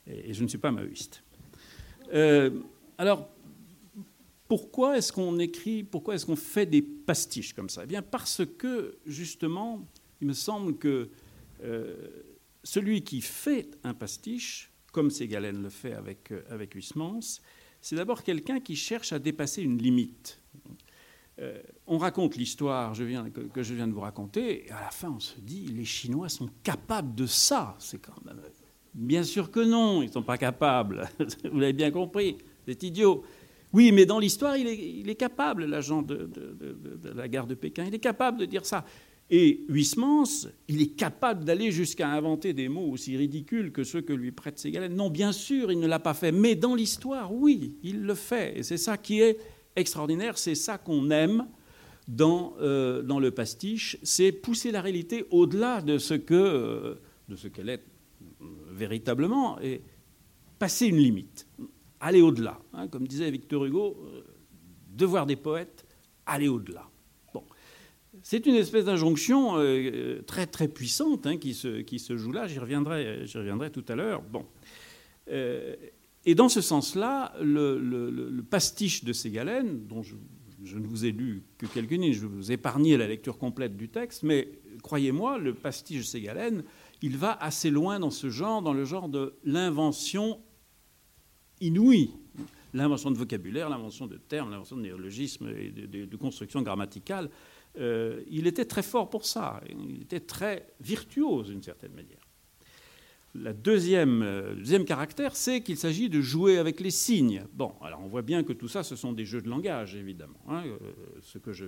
et 0.06 0.32
je 0.32 0.42
ne 0.42 0.48
suis 0.48 0.58
pas 0.58 0.70
maoïste. 0.70 1.24
Euh, 2.12 2.50
alors, 2.98 3.28
pourquoi 4.48 4.98
est-ce 4.98 5.12
qu'on 5.12 5.38
écrit, 5.38 5.84
pourquoi 5.84 6.14
est-ce 6.14 6.26
qu'on 6.26 6.36
fait 6.36 6.66
des 6.66 6.82
pastiches 6.82 7.54
comme 7.54 7.68
ça? 7.68 7.82
Eh 7.84 7.86
bien, 7.86 8.02
parce 8.02 8.42
que, 8.58 8.98
justement, 9.06 9.86
il 10.20 10.26
me 10.28 10.32
semble 10.32 10.76
que 10.76 11.10
euh, 11.62 11.96
celui 12.62 13.02
qui 13.02 13.20
fait 13.20 13.78
un 13.84 13.94
pastiche, 13.94 14.70
comme 14.92 15.10
Ségalen 15.10 15.62
le 15.62 15.70
fait 15.70 15.92
avec, 15.92 16.30
euh, 16.30 16.42
c'est 17.80 17.96
d'abord 17.96 18.22
quelqu'un 18.22 18.60
qui 18.60 18.76
cherche 18.76 19.12
à 19.12 19.18
dépasser 19.18 19.62
une 19.62 19.78
limite. 19.78 20.40
Euh, 21.40 21.60
on 21.86 21.98
raconte 21.98 22.36
l'histoire 22.36 22.92
que, 22.92 23.62
je 23.62 23.74
viens 23.74 23.88
de 23.88 23.92
vous 23.92 24.00
raconter, 24.00 24.66
et 24.66 24.70
à 24.70 24.80
la 24.80 24.90
fin 24.90 25.10
on 25.10 25.20
se 25.20 25.40
dit 25.40 25.66
les 25.66 25.84
Chinois 25.84 26.28
sont 26.28 26.48
capables 26.62 27.14
de 27.14 27.26
ça. 27.26 27.76
Même. 28.24 28.40
Bien 28.94 29.24
sûr 29.24 29.50
que 29.50 29.60
non, 29.60 30.00
ils 30.02 30.06
ne 30.06 30.12
sont 30.12 30.22
pas 30.22 30.38
capables. 30.38 31.08
vous 31.52 31.58
l'avez 31.58 31.72
bien 31.72 31.90
compris, 31.90 32.38
c'est 32.66 32.82
idiot. 32.84 33.24
Oui, 33.74 33.90
mais 33.90 34.06
dans 34.06 34.20
l'histoire, 34.20 34.56
il 34.56 34.68
est, 35.10 35.14
capable, 35.16 35.64
l'agent 35.64 36.00
de, 36.00 36.30
la 37.14 37.26
gare 37.26 37.48
de 37.48 37.54
Pékin, 37.54 37.84
il 37.86 37.94
est 37.94 37.98
capable 37.98 38.38
de 38.38 38.46
dire 38.46 38.64
ça. 38.64 38.84
Et 39.30 39.64
Huysmans, 39.68 40.46
il 40.68 40.80
est 40.80 40.96
capable 40.96 41.44
d'aller 41.44 41.72
jusqu'à 41.72 42.08
inventer 42.08 42.52
des 42.52 42.68
mots 42.68 42.88
aussi 42.88 43.16
ridicules 43.16 43.72
que 43.72 43.82
ceux 43.82 44.00
que 44.00 44.12
lui 44.12 44.30
prête 44.30 44.60
Ségalène. 44.60 44.94
Non, 44.94 45.10
bien 45.10 45.32
sûr, 45.32 45.72
il 45.72 45.80
ne 45.80 45.88
l'a 45.88 45.98
pas 45.98 46.14
fait, 46.14 46.30
mais 46.30 46.54
dans 46.54 46.76
l'histoire, 46.76 47.34
oui, 47.34 47.74
il 47.82 48.02
le 48.02 48.14
fait. 48.14 48.58
Et 48.58 48.62
c'est 48.62 48.76
ça 48.76 48.96
qui 48.96 49.20
est 49.20 49.38
extraordinaire. 49.74 50.38
C'est 50.38 50.54
ça 50.54 50.78
qu'on 50.78 51.10
aime 51.10 51.46
dans, 52.06 52.54
euh, 52.60 53.02
le 53.02 53.30
pastiche, 53.30 53.98
c'est 54.02 54.30
pousser 54.30 54.70
la 54.70 54.82
réalité 54.82 55.24
au-delà 55.30 55.80
de 55.80 55.98
ce 55.98 56.14
euh, 56.30 56.94
de 57.28 57.36
ce 57.36 57.48
qu'elle 57.48 57.70
est 57.70 57.82
euh, 58.42 58.44
véritablement 58.70 59.58
et 59.60 59.82
passer 60.58 60.86
une 60.86 60.98
limite, 60.98 61.46
aller 62.04 62.20
au-delà. 62.20 62.60
Hein, 62.72 62.88
comme 62.88 63.08
disait 63.08 63.30
Victor 63.30 63.64
Hugo, 63.64 63.96
devoir 64.88 65.26
des 65.26 65.36
poètes, 65.36 65.86
aller 66.26 66.48
au-delà. 66.48 66.88
Bon, 67.32 67.44
c'est 68.22 68.46
une 68.46 68.54
espèce 68.54 68.84
d'injonction 68.84 69.54
très 70.26 70.46
très 70.46 70.68
puissante 70.68 71.26
hein, 71.26 71.38
qui, 71.38 71.54
se, 71.54 71.80
qui 71.80 71.98
se 71.98 72.16
joue 72.16 72.32
là. 72.32 72.46
J'y 72.46 72.58
reviendrai, 72.58 73.24
reviendrai 73.34 73.70
tout 73.70 73.84
à 73.88 73.94
l'heure. 73.94 74.22
Bon. 74.22 74.46
Et 76.26 76.34
dans 76.34 76.48
ce 76.48 76.60
sens-là, 76.60 77.34
le, 77.40 78.40
pastiche 78.48 79.04
de 79.04 79.12
Ségalène, 79.12 79.86
dont 79.86 80.02
je, 80.02 80.78
ne 80.78 80.86
vous 80.86 81.04
ai 81.04 81.12
lu 81.12 81.44
que 81.58 81.66
quelques-unes, 81.66 82.12
je 82.12 82.26
vous 82.26 82.50
ai 82.50 82.54
épargné 82.54 82.96
la 82.96 83.06
lecture 83.06 83.36
complète 83.36 83.76
du 83.76 83.88
texte, 83.88 84.22
mais 84.22 84.48
croyez-moi, 84.82 85.38
le 85.38 85.54
pastiche 85.54 85.98
de 85.98 86.02
Ségalène, 86.04 86.64
il 87.02 87.16
va 87.18 87.32
assez 87.32 87.70
loin 87.70 87.98
dans 87.98 88.10
ce 88.10 88.30
genre, 88.30 88.62
dans 88.62 88.72
le 88.72 88.84
genre 88.84 89.08
de 89.08 89.34
l'invention 89.44 90.40
inouïe. 91.60 92.10
L'invention 92.72 93.10
de 93.10 93.16
vocabulaire, 93.16 93.68
l'invention 93.68 94.06
de 94.06 94.16
termes, 94.16 94.50
l'invention 94.50 94.76
de 94.76 94.82
néologismes 94.82 95.48
et 95.48 95.70
de, 95.70 96.16
construction 96.16 96.62
grammaticale 96.62 97.30
il 97.76 98.46
était 98.46 98.66
très 98.66 98.84
fort 98.84 99.10
pour 99.10 99.26
ça. 99.26 99.60
Il 99.68 100.02
était 100.02 100.20
très 100.20 100.68
virtuose 100.80 101.48
d'une 101.48 101.62
certaine 101.62 101.92
manière. 101.92 102.20
Le 103.34 103.52
deuxième, 103.52 104.54
deuxième 104.56 104.84
caractère, 104.84 105.34
c'est 105.34 105.60
qu'il 105.60 105.76
s'agit 105.76 106.08
de 106.08 106.20
jouer 106.20 106.58
avec 106.58 106.78
les 106.78 106.92
signes. 106.92 107.44
Bon, 107.52 107.72
alors 107.82 108.00
on 108.00 108.06
voit 108.06 108.22
bien 108.22 108.44
que 108.44 108.52
tout 108.52 108.68
ça, 108.68 108.84
ce 108.84 108.94
sont 108.94 109.12
des 109.12 109.24
jeux 109.24 109.42
de 109.42 109.48
langage, 109.48 109.96
évidemment. 109.96 110.38
Hein, 110.48 110.62
ce 111.20 111.38
que 111.38 111.52
je, 111.52 111.66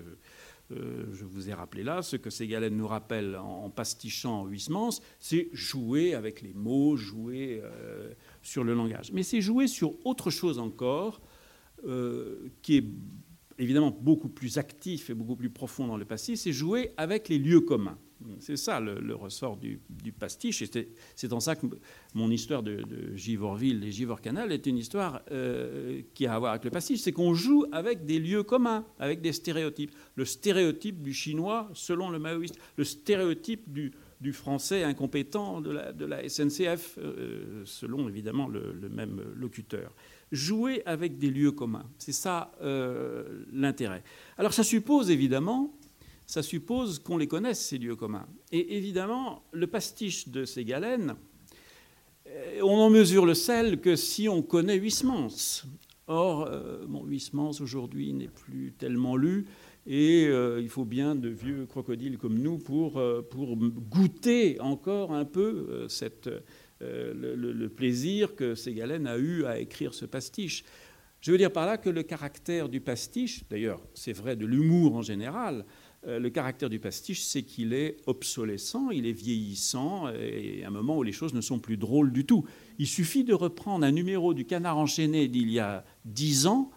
euh, 0.73 1.05
je 1.13 1.25
vous 1.25 1.49
ai 1.49 1.55
rappelé 1.55 1.85
là, 1.85 2.03
ce 2.03 2.17
que 2.17 2.31
Ségalène 2.31 2.77
nous 2.77 2.89
rappelle 2.89 3.37
en, 3.37 3.71
pastichant 3.71 4.47
Huysmans, 4.47 5.01
c'est 5.21 5.49
jouer 5.53 6.15
avec 6.15 6.43
les 6.43 6.55
mots, 6.55 6.97
jouer 6.97 7.61
euh, 7.63 8.13
sur 8.47 8.65
le 8.65 8.75
langage. 8.75 9.13
Mais 9.13 9.23
c'est 9.23 9.41
jouer 9.41 9.67
sur 9.67 9.95
autre 10.07 10.31
chose 10.31 10.59
encore, 10.59 11.21
euh, 11.87 12.49
qui 12.63 12.77
est 12.77 12.85
évidemment 13.59 13.91
beaucoup 13.91 14.29
plus 14.29 14.59
actif 14.59 15.11
et 15.11 15.15
beaucoup 15.15 15.37
plus 15.37 15.51
profond 15.51 15.87
dans 15.87 15.97
le 15.97 16.05
passé, 16.05 16.37
c'est 16.37 16.53
jouer 16.53 16.93
avec 16.97 17.29
les 17.29 17.39
lieux 17.39 17.61
communs. 17.61 17.99
C'est 18.39 18.57
ça 18.57 18.81
le, 18.81 19.15
ressort 19.15 19.59
du, 19.59 19.79
pastiche. 20.19 20.63
Et 20.63 20.89
c'est 21.15 21.33
en 21.35 21.41
ça 21.41 21.55
que 21.55 21.67
mon 22.15 22.31
histoire 22.31 22.63
de, 22.63 22.77
de 22.77 23.15
Givorville 23.15 23.85
et 23.85 23.93
Givorcanal 23.93 24.53
est 24.53 24.65
une 24.67 24.79
histoire 24.79 25.21
euh, 25.31 26.01
qui 26.15 26.27
a 26.27 26.35
à 26.35 26.39
voir 26.39 26.53
avec 26.53 26.65
le 26.65 26.71
pastiche. 26.71 27.01
C'est 27.01 27.13
qu'on 27.13 27.35
joue 27.35 27.67
avec 27.73 28.07
des 28.07 28.19
lieux 28.19 28.43
communs, 28.43 28.87
avec 28.99 29.21
des 29.21 29.33
stéréotypes. 29.33 29.91
Le 30.15 30.25
stéréotype 30.25 31.03
du 31.03 31.13
chinois 31.13 31.69
selon 31.75 32.09
le 32.09 32.19
maoïste, 32.19 32.59
le 32.77 32.85
stéréotype 32.85 33.71
du, 33.71 33.93
français 34.33 34.83
incompétent 34.83 35.61
de 35.61 35.71
la, 36.05 36.29
SNCF, 36.29 36.99
euh, 36.99 37.63
selon 37.65 38.09
évidemment 38.09 38.49
le, 38.49 38.89
même 38.89 39.23
locuteur. 39.35 39.95
Jouer 40.33 40.83
avec 40.87 41.19
des 41.19 41.31
lieux 41.31 41.53
communs, 41.53 41.87
c'est 41.99 42.13
ça 42.13 42.53
euh, 42.63 43.45
l'intérêt. 43.53 44.03
Alors 44.39 44.53
ça 44.53 44.65
suppose 44.65 45.11
évidemment 45.11 45.73
ça 46.27 46.43
suppose 46.43 46.99
qu'on 46.99 47.17
les 47.17 47.29
connaisse, 47.29 47.61
ces 47.61 47.79
lieux 47.79 47.95
communs. 47.95 48.27
Et 48.51 48.77
évidemment, 48.77 49.45
le 49.53 49.69
pastiche 49.69 50.29
de 50.29 50.45
ces 50.45 50.65
galènes, 50.65 51.15
euh, 52.27 52.61
on 52.63 52.75
en 52.79 52.91
mesure 52.91 53.25
le 53.25 53.35
sel 53.35 53.81
que 53.81 53.95
si 53.95 54.29
on 54.29 54.43
connaît 54.43 54.77
Huysmans. 54.77 55.65
Or, 56.09 56.47
euh, 56.49 56.87
aujourd'hui 57.61 58.13
n'est 58.13 58.29
plus 58.29 58.73
tellement 58.79 59.17
lu, 59.17 59.47
et 59.87 60.27
euh, 60.27 60.61
il 60.61 60.69
faut 60.69 60.85
bien 60.85 61.15
de 61.15 61.29
vieux 61.29 61.67
crocodiles 61.67 62.19
comme 62.19 62.39
nous 62.39 62.59
pour, 62.59 63.03
pour 63.31 63.57
goûter 63.57 64.61
encore 64.61 65.13
un 65.13 65.25
peu 65.25 65.87
cette, 65.89 66.29
le, 66.81 67.67
plaisir 67.69 68.35
que 68.35 68.55
Ségalène 68.55 69.07
a 69.07 69.17
eu 69.17 69.45
à 69.45 69.59
écrire 69.59 69.95
ce 69.95 70.05
pastiche. 70.05 70.65
Je 71.21 71.33
veux 71.33 71.39
dire 71.39 71.53
par 71.53 71.67
là 71.67 71.79
que 71.79 71.91
le 71.91 72.03
caractère 72.03 72.69
du 72.69 72.81
pastiche, 72.81 73.45
d'ailleurs 73.49 73.81
c'est 73.95 74.13
vrai 74.13 74.37
de 74.37 74.47
l'humour 74.47 74.97
en 74.97 75.03
général, 75.03 75.65
euh, 76.07 76.19
le 76.21 76.31
caractère 76.31 76.71
du 76.71 76.79
pastiche, 76.79 77.23
c'est 77.23 77.43
qu'il 77.43 77.73
est 77.73 77.97
obsolescent, 78.07 78.91
il 78.91 79.07
est 79.07 79.13
vieillissant, 79.13 80.09
et 80.09 80.63
à 80.63 80.69
un 80.69 80.71
moment 80.71 80.99
où 80.99 81.03
les 81.03 81.13
choses 81.13 81.35
ne 81.35 81.41
sont 81.41 81.59
plus 81.59 81.77
drôles 81.77 82.13
du 82.13 82.25
tout. 82.25 82.45
Il 82.79 82.87
suffit 82.87 83.25
de 83.25 83.35
reprendre 83.35 83.85
un 83.85 83.93
numéro 83.93 84.35
du 84.35 84.45
Canard 84.45 84.79
enchaîné 84.79 85.27
d'il 85.27 85.51
y 85.51 85.59
a 85.59 85.85
dix 86.05 86.47
ans 86.47 86.71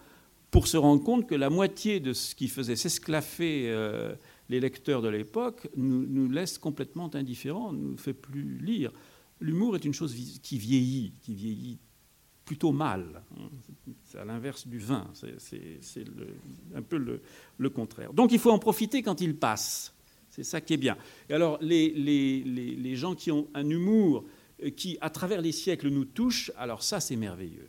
pour 0.50 0.66
se 0.66 0.76
rendre 0.76 1.02
compte 1.02 1.28
que 1.28 1.34
la 1.34 1.50
moitié 1.50 2.00
de 2.00 2.12
ce 2.12 2.34
qui 2.34 2.48
faisait 2.48 2.76
s'esclaffer 2.76 3.70
euh, 3.70 4.14
les 4.48 4.60
lecteurs 4.60 5.02
de 5.02 5.08
l'époque 5.08 5.68
nous, 5.76 6.06
nous, 6.06 6.28
laisse 6.28 6.58
complètement 6.58 7.14
indifférents, 7.14 7.72
ne 7.72 7.90
nous 7.90 7.96
fait 7.96 8.14
plus 8.14 8.58
lire. 8.58 8.92
L'humour 9.40 9.76
est 9.76 9.84
une 9.84 9.94
chose 9.94 10.14
qui 10.42 10.58
vieillit, 10.58 11.12
qui 11.22 11.34
vieillit 11.34 11.78
plutôt 12.44 12.72
mal. 12.72 13.22
C'est 14.02 14.18
à 14.18 14.24
l'inverse 14.24 14.66
du 14.66 14.78
vin, 14.78 15.08
c'est 15.14 16.04
un 16.74 16.82
peu 16.82 16.98
le, 17.58 17.70
contraire. 17.70 18.12
Donc 18.12 18.32
il 18.32 18.40
faut 18.40 18.50
en 18.50 18.58
profiter 18.58 19.02
quand 19.02 19.20
il 19.20 19.36
passe. 19.36 19.94
C'est 20.30 20.42
ça 20.42 20.60
qui 20.60 20.74
est 20.74 20.76
bien. 20.76 20.96
Et 21.28 21.34
alors 21.34 21.58
les, 21.60 21.90
les, 21.90 22.42
les, 22.42 22.96
gens 22.96 23.14
qui 23.14 23.30
ont 23.30 23.48
un 23.54 23.68
humour 23.68 24.24
euh, 24.64 24.70
qui, 24.70 24.98
à 25.00 25.10
travers 25.10 25.40
les 25.40 25.52
siècles, 25.52 25.90
nous 25.90 26.04
touche, 26.04 26.50
alors 26.56 26.82
ça 26.82 26.98
c'est 26.98 27.16
merveilleux. 27.16 27.68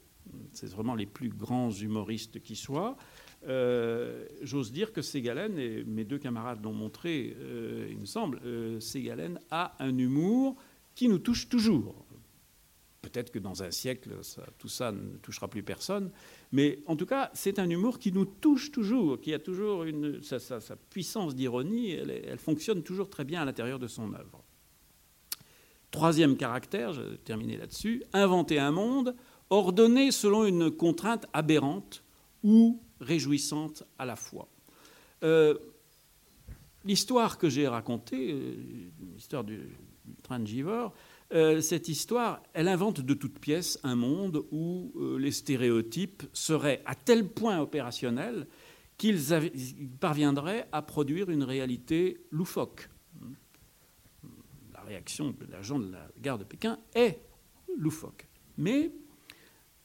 C'est 0.51 0.69
vraiment 0.69 0.95
les 0.95 1.05
plus 1.05 1.29
grands 1.29 1.71
humoristes 1.71 2.41
qui 2.41 2.55
soient. 2.55 2.97
Euh, 3.47 4.25
j'ose 4.41 4.71
dire 4.71 4.93
que 4.93 5.01
Ségalène, 5.01 5.57
et 5.57 5.83
mes 5.83 6.03
deux 6.03 6.19
camarades 6.19 6.63
l'ont 6.63 6.73
montré, 6.73 7.35
euh, 7.39 7.87
il 7.89 7.97
me 7.97 8.05
semble, 8.05 8.39
euh, 8.45 8.79
a 9.49 9.75
un 9.83 9.97
humour 9.97 10.55
qui 10.93 11.07
nous 11.07 11.19
touche 11.19 11.49
toujours. 11.49 12.05
Peut-être 13.01 13.31
que 13.31 13.39
dans 13.39 13.63
un 13.63 13.71
siècle, 13.71 14.11
tout 14.59 14.67
ça 14.67 14.91
ne 14.91 15.17
touchera 15.17 15.47
plus 15.47 15.63
personne. 15.63 16.11
Mais 16.51 16.79
en 16.85 16.95
tout 16.95 17.07
cas, 17.07 17.31
c'est 17.33 17.57
un 17.57 17.67
humour 17.67 17.97
qui 17.97 18.11
nous 18.11 18.25
touche 18.25 18.71
toujours, 18.71 19.19
qui 19.19 19.33
a 19.33 19.39
toujours 19.39 19.83
une, 19.83 20.21
sa, 20.21 20.59
puissance 20.89 21.35
d'ironie, 21.35 21.91
elle, 21.91 22.37
fonctionne 22.37 22.83
toujours 22.83 23.09
très 23.09 23.25
bien 23.25 23.41
à 23.41 23.45
l'intérieur 23.45 23.79
de 23.79 23.87
son 23.87 24.13
œuvre. 24.13 24.43
Troisième 25.89 26.37
caractère, 26.37 26.93
je 26.93 27.01
vais 27.01 27.17
terminer 27.17 27.57
là-dessus, 27.57 28.03
inventer 28.13 28.59
un 28.59 28.71
monde 28.71 29.15
ordonné 29.51 30.09
selon 30.11 30.45
une 30.45 30.71
contrainte 30.71 31.27
aberrante 31.33 32.03
ou 32.43 32.81
réjouissante 32.99 33.83
à 33.99 34.05
la 34.05 34.15
fois. 34.15 34.47
Euh, 35.23 35.55
l'histoire 36.85 37.37
que 37.37 37.49
j'ai 37.49 37.67
racontée, 37.67 38.31
euh, 38.31 38.55
l'histoire 39.13 39.43
du, 39.43 39.59
train 40.23 40.39
de 40.39 40.47
Givor, 40.47 40.93
euh, 41.33 41.61
cette 41.61 41.87
histoire, 41.87 42.41
elle 42.53 42.67
invente 42.67 43.01
de 43.01 43.13
toutes 43.13 43.39
pièces 43.39 43.79
un 43.83 43.95
monde 43.95 44.43
où 44.51 44.91
euh, 44.95 45.17
les 45.17 45.31
stéréotypes 45.31 46.23
seraient 46.33 46.81
à 46.85 46.95
tel 46.95 47.27
point 47.27 47.59
opérationnels 47.59 48.47
qu'ils 48.97 49.21
parviendraient 49.99 50.67
à 50.71 50.81
produire 50.81 51.29
une 51.29 51.43
réalité 51.43 52.25
loufoque. 52.31 52.89
La 54.73 54.81
réaction 54.81 55.31
de 55.31 55.51
l'agent 55.51 55.79
de 55.79 55.91
la 55.91 56.07
gare 56.19 56.37
de 56.37 56.43
Pékin 56.43 56.77
est 56.93 57.19
loufoque. 57.77 58.27
Mais 58.57 58.91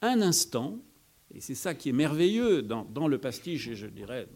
un 0.01 0.21
instant, 0.21 0.79
et 1.33 1.41
c'est 1.41 1.55
ça 1.55 1.73
qui 1.73 1.89
est 1.89 1.93
merveilleux 1.93 2.61
dans, 2.61 3.07
le 3.07 3.17
pastiche, 3.17 3.67
et 3.67 3.75
je 3.75 3.87
dirais 3.87 4.27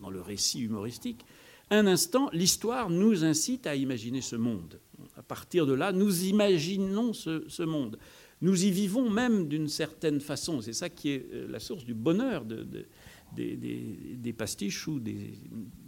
dans 0.00 0.10
le 0.10 0.20
récit 0.20 0.60
humoristique, 0.60 1.24
un 1.70 1.86
instant, 1.86 2.30
l'histoire 2.32 2.88
nous 2.88 3.24
incite 3.24 3.66
à 3.66 3.74
imaginer 3.74 4.22
ce 4.22 4.36
monde 4.36 4.80
à 5.16 5.22
partir 5.22 5.66
de 5.66 5.72
là, 5.72 5.92
nous 5.92 6.24
imaginons 6.24 7.12
ce, 7.12 7.62
monde. 7.62 7.98
Nous 8.40 8.64
y 8.64 8.70
vivons 8.70 9.10
même 9.10 9.48
d'une 9.48 9.68
certaine 9.68 10.20
façon. 10.20 10.60
C'est 10.60 10.72
ça 10.72 10.88
qui 10.88 11.10
est 11.10 11.26
euh, 11.32 11.48
la 11.48 11.58
source 11.58 11.84
du 11.84 11.94
bonheur 11.94 12.44
des, 12.44 14.32
pastiches 14.32 14.86
ou 14.86 15.00
des, 15.00 15.34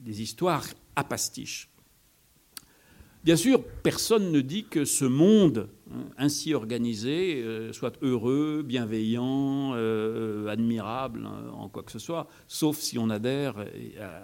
histoires 0.05 0.67
à 0.97 1.05
pastiches. 1.05 1.70
Bien 3.23 3.37
sûr, 3.37 3.63
personne 3.83 4.33
ne 4.33 4.41
dit 4.41 4.65
que 4.65 4.87
ce 4.87 5.05
monde 5.05 5.69
hein, 5.93 6.07
ainsi 6.17 6.55
organisé 6.55 7.43
euh, 7.43 7.71
soit 7.73 7.99
heureux, 8.01 8.63
bienveillant, 8.65 9.73
euh, 9.75 10.49
admirable 10.49 11.27
hein, 11.27 11.51
en 11.53 11.69
quoi 11.69 11.83
que 11.83 11.93
ce 11.93 11.99
soit, 11.99 12.29
sauf 12.49 12.79
si 12.79 12.99
on 12.99 13.11
adhère 13.11 13.57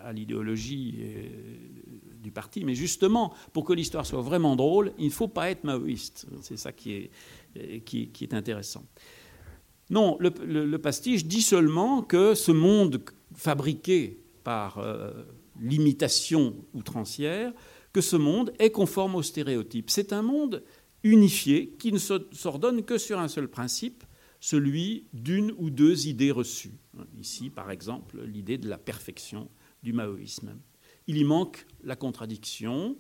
à, 0.03 0.13
l'idéologie 0.15 0.99
du 2.23 2.31
parti. 2.31 2.65
Mais 2.65 2.75
justement, 2.75 3.35
pour 3.53 3.65
que 3.65 3.75
l'histoire 3.75 4.07
soit 4.07 4.23
vraiment 4.23 4.57
drôle, 4.57 4.93
il 4.99 5.07
ne 5.07 5.11
faut 5.11 5.29
pas 5.29 5.51
être 5.51 5.65
maoïste. 5.65 6.27
C'est 6.41 6.57
ça 6.57 6.73
qui 6.73 7.11
est, 7.55 8.33
intéressant. 8.33 8.85
Non, 9.91 10.17
le, 10.19 10.77
pastiche 10.79 11.27
dit 11.27 11.43
seulement 11.43 12.03
que 12.03 12.35
ce 12.35 12.51
monde 12.51 13.03
fabriqué 13.35 14.19
par 14.43 14.79
euh, 14.79 15.13
l'imitation 15.61 16.55
outrancière, 16.75 17.53
que 17.97 18.03
ce 18.03 18.17
monde 18.17 18.53
est 18.59 18.73
conforme 18.73 19.15
aux 19.15 19.23
stéréotypes. 19.23 19.89
C'est 19.89 20.13
un 20.13 20.21
monde 20.21 20.63
unifié 21.03 21.71
qui 21.79 21.93
ne 21.93 21.99
s'ordonne 21.99 22.83
que 22.83 22.99
sur 22.99 23.19
un 23.19 23.27
seul 23.27 23.49
principe, 23.49 24.05
celui 24.39 25.07
d'une 25.15 25.55
ou 25.57 25.71
deux 25.71 26.07
idées 26.07 26.31
reçues. 26.31 26.75
Ici, 27.19 27.49
par 27.49 27.71
exemple, 27.71 28.23
l'idée 28.23 28.59
de 28.59 28.69
la 28.69 28.77
perfection 28.77 29.49
du 29.83 29.95
maoïsme 29.95 30.59
il 31.07 31.17
y 31.17 31.25
manque 31.25 31.67
la 31.83 31.97
contradiction. 31.97 32.97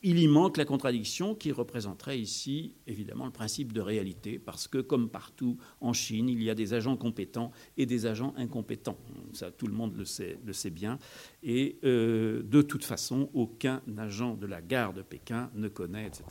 Il 0.00 0.20
y 0.20 0.28
manque 0.28 0.58
la 0.58 0.64
contradiction 0.64 1.34
qui 1.34 1.50
représenterait 1.50 2.20
ici, 2.20 2.74
évidemment, 2.86 3.24
le 3.24 3.32
principe 3.32 3.72
de 3.72 3.80
réalité, 3.80 4.38
parce 4.38 4.68
que, 4.68 4.78
comme 4.78 5.08
partout 5.08 5.58
en 5.80 5.92
Chine, 5.92 6.28
il 6.28 6.40
y 6.40 6.50
a 6.50 6.54
des 6.54 6.72
agents 6.72 6.96
compétents 6.96 7.50
et 7.76 7.84
des 7.84 8.06
agents 8.06 8.32
incompétents. 8.36 8.96
Ça, 9.32 9.50
tout 9.50 9.66
le 9.66 9.72
monde 9.72 9.96
le 9.96 10.04
sait, 10.04 10.38
bien. 10.70 11.00
Et 11.42 11.80
euh, 11.82 12.44
de 12.44 12.62
toute 12.62 12.84
façon, 12.84 13.28
aucun 13.34 13.82
agent 13.96 14.34
de 14.34 14.46
la 14.46 14.62
gare 14.62 14.92
de 14.92 15.02
Pékin 15.02 15.50
ne 15.54 15.66
connaît, 15.66 16.06
etc. 16.06 16.24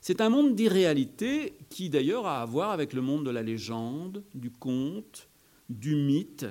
C'est 0.00 0.22
un 0.22 0.30
monde 0.30 0.54
d'irréalité 0.54 1.58
qui, 1.68 1.90
d'ailleurs, 1.90 2.26
a 2.26 2.40
à 2.40 2.46
voir 2.46 2.70
avec 2.70 2.94
le 2.94 3.02
monde 3.02 3.26
de 3.26 3.30
la 3.30 3.42
légende, 3.42 4.24
du 4.34 4.50
conte, 4.50 5.28
du 5.68 5.96
mythe, 5.96 6.46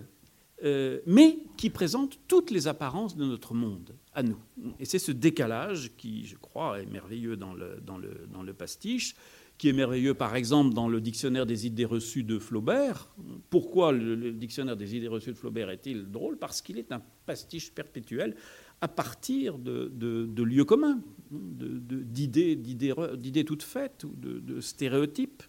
euh, 0.63 1.01
mais 1.07 1.39
qui 1.55 1.71
présente 1.71 2.19
toutes 2.27 2.51
les 2.51 2.67
apparences 2.67 3.15
de 3.15 3.25
notre 3.25 3.55
monde 3.55 3.95
nous. 4.23 4.37
Et 4.79 4.85
c'est 4.85 4.99
ce 4.99 5.11
décalage 5.11 5.91
qui, 5.97 6.25
je 6.25 6.35
crois, 6.35 6.81
est 6.81 6.85
merveilleux 6.85 7.37
dans 7.37 7.53
le, 7.53 7.79
dans 7.85 7.97
le, 7.97 8.27
dans 8.31 8.43
le 8.43 8.53
pastiche, 8.53 9.15
qui 9.57 9.69
est 9.69 9.73
merveilleux, 9.73 10.13
par 10.13 10.35
exemple, 10.35 10.73
dans 10.73 10.87
le 10.87 11.01
dictionnaire 11.01 11.45
des 11.45 11.65
idées 11.65 11.85
reçues 11.85 12.23
de 12.23 12.37
Flaubert. 12.37 13.09
Pourquoi 13.49 13.91
le, 13.91 14.31
dictionnaire 14.31 14.77
des 14.77 14.95
idées 14.95 15.07
reçues 15.07 15.31
de 15.31 15.37
Flaubert 15.37 15.69
est-il 15.69 16.11
drôle? 16.11 16.37
Parce 16.37 16.61
qu'il 16.61 16.77
est 16.77 16.91
un 16.91 17.01
pastiche 17.25 17.71
perpétuel 17.71 18.35
à 18.81 18.87
partir 18.87 19.57
de, 19.57 20.43
lieux 20.43 20.65
communs, 20.65 20.99
d'idées, 21.31 22.55
d'idées 22.55 23.45
toutes 23.45 23.63
faites, 23.63 24.03
ou 24.03 24.13
de 24.15 24.61
stéréotypes. 24.61 25.43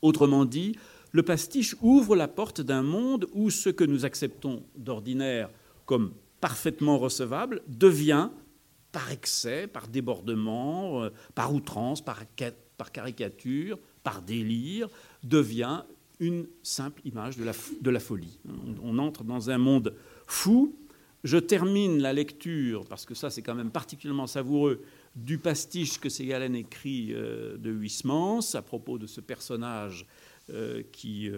Autrement 0.00 0.44
dit, 0.44 0.76
le 1.14 1.22
pastiche 1.22 1.76
ouvre 1.80 2.16
la 2.16 2.26
porte 2.26 2.60
d'un 2.60 2.82
monde 2.82 3.26
où 3.32 3.48
ce 3.48 3.70
que 3.70 3.84
nous 3.84 4.04
acceptons 4.04 4.64
d'ordinaire 4.76 5.48
comme 5.86 6.12
parfaitement 6.44 6.98
recevable 6.98 7.62
devient, 7.68 8.28
par 8.92 9.10
excès, 9.10 9.66
par 9.66 9.88
débordement, 9.88 11.02
euh, 11.02 11.08
par 11.34 11.54
outrance, 11.54 12.04
par, 12.04 12.26
caricature, 12.92 13.78
par 14.02 14.20
délire, 14.20 14.90
devient 15.22 15.84
une 16.20 16.46
simple 16.62 17.00
image 17.06 17.38
de 17.38 17.90
la, 17.90 17.98
folie. 17.98 18.38
On, 18.82 18.98
entre 18.98 19.24
dans 19.24 19.48
un 19.48 19.56
monde 19.56 19.94
fou. 20.26 20.76
Je 21.22 21.38
termine 21.38 22.02
la 22.02 22.12
lecture, 22.12 22.84
parce 22.90 23.06
que 23.06 23.14
ça 23.14 23.30
c'est 23.30 23.40
quand 23.40 23.54
même 23.54 23.70
particulièrement 23.70 24.26
savoureux, 24.26 24.82
du 25.16 25.38
pastiche 25.38 25.98
que 25.98 26.10
Ségalen 26.10 26.54
écrit 26.54 27.14
euh, 27.14 27.56
de 27.56 27.70
Huysmans 27.70 28.54
à 28.54 28.60
propos 28.60 28.98
de 28.98 29.06
ce 29.06 29.22
personnage 29.22 30.04
euh, 30.50 30.82
qui, 30.92 31.30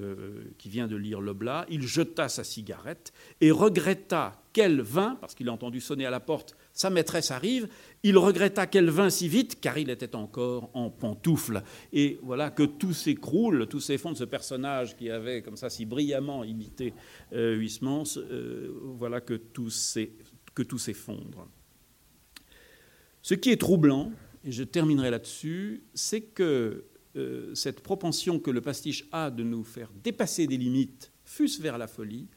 qui, 0.59 0.69
vient 0.69 0.87
de 0.87 0.97
lire 0.97 1.21
Leblas. 1.21 1.67
Il 1.69 1.87
jeta 1.87 2.29
sa 2.29 2.45
cigarette 2.45 3.13
et 3.41 3.51
regretta 3.51 4.43
qu'elle 4.53 4.81
vint, 4.81 5.17
parce 5.21 5.35
qu'il 5.35 5.49
a 5.49 5.53
entendu 5.53 5.81
sonner 5.81 6.07
à 6.07 6.11
la 6.11 6.21
porte 6.21 6.57
sa 6.77 6.91
maîtresse 6.91 7.31
arrive, 7.31 7.69
il 8.03 8.19
regretta 8.19 8.67
qu'elle 8.67 8.91
vînt 8.91 9.09
si 9.09 9.29
vite, 9.29 9.61
car 9.61 9.79
il 9.79 9.89
était 9.89 10.15
encore 10.15 10.71
en 10.75 10.91
pantoufles. 10.91 11.63
Et 11.95 12.19
voilà 12.23 12.51
que 12.51 12.65
tout 12.65 12.93
s'écroule, 12.93 13.67
tout 13.67 13.81
s'effondre, 13.81 14.19
ce 14.19 14.25
personnage 14.25 14.95
qui 14.95 15.09
avait 15.11 15.41
comme 15.41 15.57
ça 15.57 15.71
si 15.71 15.87
brillamment 15.87 16.45
imité 16.45 16.93
euh, 17.33 17.57
Huysmans, 17.57 18.19
euh, 18.19 18.79
voilà 18.99 19.23
que 19.23 19.35
tout 19.35 19.71
s'effondre. 19.71 21.49
Ce 23.23 23.33
qui 23.33 23.51
est 23.51 23.61
troublant, 23.61 24.13
et 24.45 24.53
je 24.53 24.63
terminerai 24.63 25.11
là-dessus, 25.11 25.83
c'est 25.95 26.21
que 26.21 26.85
euh, 27.17 27.55
cette 27.55 27.81
propension 27.81 28.39
que 28.39 28.51
le 28.51 28.61
pastiche 28.61 29.07
a 29.13 29.31
de 29.31 29.43
nous 29.43 29.65
faire 29.65 29.91
dépasser 30.03 30.47
des 30.47 30.57
limites, 30.57 31.13
fût-ce 31.25 31.61
vers 31.61 31.79
la 31.79 31.87
folie, 31.87 32.29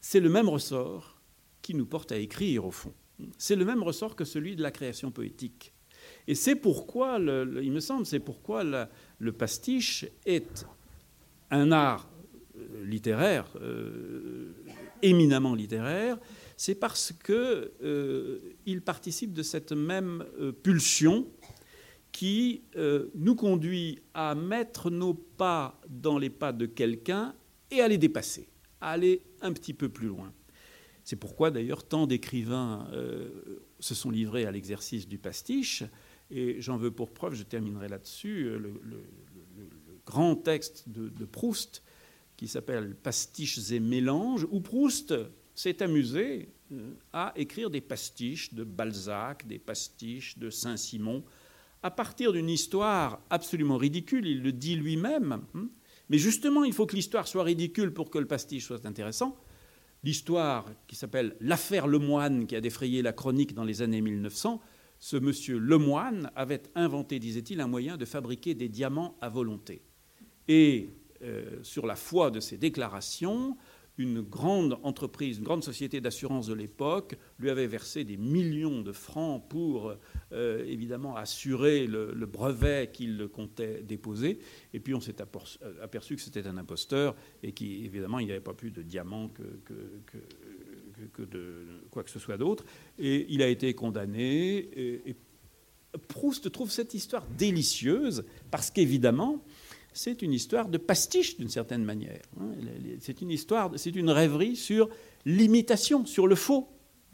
c'est 0.00 0.20
le 0.20 0.28
même 0.28 0.48
ressort 0.48 1.20
qui 1.62 1.74
nous 1.74 1.86
porte 1.86 2.12
à 2.12 2.18
écrire 2.18 2.64
au 2.64 2.70
fond 2.70 2.94
c'est 3.36 3.56
le 3.56 3.64
même 3.64 3.82
ressort 3.82 4.16
que 4.16 4.24
celui 4.24 4.56
de 4.56 4.62
la 4.62 4.70
création 4.70 5.10
poétique. 5.10 5.72
Et 6.26 6.34
c'est 6.34 6.56
pourquoi, 6.56 7.18
il 7.18 7.72
me 7.72 7.80
semble, 7.80 8.06
c'est 8.06 8.20
pourquoi 8.20 8.64
le 9.18 9.32
pastiche 9.32 10.06
est 10.24 10.66
un 11.50 11.72
art 11.72 12.08
euh, 12.56 12.84
littéraire, 12.84 13.46
euh, 13.60 14.52
éminemment 15.02 15.54
littéraire, 15.54 16.18
c'est 16.56 16.74
parce 16.74 17.12
qu'il 17.24 17.34
euh, 17.34 18.80
participe 18.84 19.32
de 19.32 19.42
cette 19.42 19.72
même 19.72 20.24
pulsion 20.62 21.26
qui 22.12 22.62
nous 23.14 23.34
conduit 23.34 24.00
à 24.14 24.34
mettre 24.34 24.90
nos 24.90 25.14
pas 25.14 25.80
dans 25.88 26.18
les 26.18 26.30
pas 26.30 26.52
de 26.52 26.66
quelqu'un 26.66 27.34
et 27.70 27.80
à 27.80 27.88
les 27.88 27.98
dépasser, 27.98 28.48
à 28.80 28.90
aller 28.92 29.22
un 29.40 29.52
petit 29.52 29.74
peu 29.74 29.88
plus 29.88 30.08
loin. 30.08 30.32
C'est 31.08 31.16
pourquoi 31.16 31.50
d'ailleurs 31.50 31.84
tant 31.84 32.06
d'écrivains 32.06 32.86
euh, 32.92 33.30
se 33.80 33.94
sont 33.94 34.10
livrés 34.10 34.44
à 34.44 34.50
l'exercice 34.50 35.08
du 35.08 35.16
pastiche. 35.16 35.82
Et 36.30 36.60
j'en 36.60 36.76
veux 36.76 36.90
pour 36.90 37.14
preuve, 37.14 37.32
je 37.32 37.44
terminerai 37.44 37.88
là-dessus, 37.88 38.44
euh, 38.44 38.58
le, 38.58 39.02
grand 40.04 40.36
texte 40.36 40.86
de, 40.88 41.24
Proust 41.24 41.82
qui 42.36 42.46
s'appelle 42.46 42.94
Pastiches 42.94 43.72
et 43.72 43.80
mélanges, 43.80 44.46
où 44.50 44.60
Proust 44.60 45.14
s'est 45.54 45.82
amusé 45.82 46.50
euh, 46.72 46.92
à 47.14 47.32
écrire 47.36 47.70
des 47.70 47.80
pastiches 47.80 48.52
de 48.52 48.64
Balzac, 48.64 49.46
des 49.46 49.58
pastiches 49.58 50.36
de 50.36 50.50
Saint-Simon, 50.50 51.24
à 51.82 51.90
partir 51.90 52.32
d'une 52.32 52.48
histoire 52.48 53.20
absolument 53.30 53.76
ridicule, 53.76 54.26
il 54.26 54.42
le 54.42 54.52
dit 54.52 54.76
lui-même. 54.76 55.40
Hein. 55.54 55.68
Mais 56.08 56.18
justement, 56.18 56.64
il 56.64 56.72
faut 56.72 56.86
que 56.86 56.96
l'histoire 56.96 57.28
soit 57.28 57.44
ridicule 57.44 57.92
pour 57.92 58.10
que 58.10 58.18
le 58.18 58.26
pastiche 58.26 58.66
soit 58.66 58.86
intéressant 58.86 59.36
l'histoire 60.04 60.66
qui 60.86 60.96
s'appelle 60.96 61.36
L'affaire 61.40 61.86
Lemoine, 61.86 62.46
qui 62.46 62.56
a 62.56 62.60
défrayé 62.60 63.02
la 63.02 63.12
chronique 63.12 63.54
dans 63.54 63.64
les 63.64 63.82
années 63.82 64.00
1900, 64.00 64.60
ce 64.98 65.16
monsieur 65.16 65.58
Lemoine 65.58 66.30
avait 66.34 66.62
inventé, 66.74 67.18
disait-il, 67.18 67.60
un 67.60 67.68
moyen 67.68 67.96
de 67.96 68.04
fabriquer 68.04 68.54
des 68.54 68.68
diamants 68.68 69.16
à 69.20 69.28
volonté. 69.28 69.82
Et 70.48 70.90
euh, 71.22 71.62
sur 71.62 71.86
la 71.86 71.94
foi 71.94 72.30
de 72.30 72.40
ses 72.40 72.56
déclarations, 72.56 73.56
une 73.98 74.22
grande 74.22 74.78
entreprise, 74.84 75.38
une 75.38 75.44
grande 75.44 75.64
société 75.64 76.00
d'assurance 76.00 76.46
de 76.46 76.54
l'époque 76.54 77.16
lui 77.38 77.50
avait 77.50 77.66
versé 77.66 78.04
des 78.04 78.16
millions 78.16 78.80
de 78.80 78.92
francs 78.92 79.42
pour 79.48 79.92
euh, 80.32 80.64
évidemment 80.64 81.16
assurer 81.16 81.86
le, 81.86 82.14
brevet 82.26 82.90
qu'il 82.92 83.28
comptait 83.28 83.82
déposer. 83.82 84.38
Et 84.72 84.78
puis 84.78 84.94
on 84.94 85.00
s'est 85.00 85.16
euh, 85.20 85.82
aperçu 85.82 86.14
que 86.14 86.22
c'était 86.22 86.46
un 86.46 86.56
imposteur 86.56 87.16
et 87.42 87.52
qu'évidemment 87.52 88.20
il 88.20 88.26
n'y 88.26 88.32
avait 88.32 88.40
pas 88.40 88.54
plus 88.54 88.70
de 88.70 88.82
diamants 88.82 89.28
que, 89.28 89.42
de 91.24 91.66
quoi 91.90 92.04
que 92.04 92.10
ce 92.10 92.20
soit 92.20 92.38
d'autre. 92.38 92.64
Et 92.98 93.26
il 93.30 93.42
a 93.42 93.48
été 93.48 93.74
condamné. 93.74 94.68
Et 95.06 95.16
Proust 96.06 96.52
trouve 96.52 96.70
cette 96.70 96.94
histoire 96.94 97.26
délicieuse 97.36 98.24
parce 98.50 98.70
qu'évidemment, 98.70 99.42
c'est 99.92 100.22
une 100.22 100.32
histoire 100.32 100.68
de 100.68 100.78
pastiche 100.78 101.36
d'une 101.36 101.48
certaine 101.48 101.84
manière. 101.84 102.22
Hein. 102.40 102.50
C'est 103.00 103.20
une 103.20 103.30
histoire, 103.30 103.70
c'est 103.76 103.94
une 103.94 104.10
rêverie 104.10 104.56
sur 104.56 104.88
l'imitation, 105.24 106.06
sur 106.06 106.26
le 106.26 106.34
faux, 106.34 106.68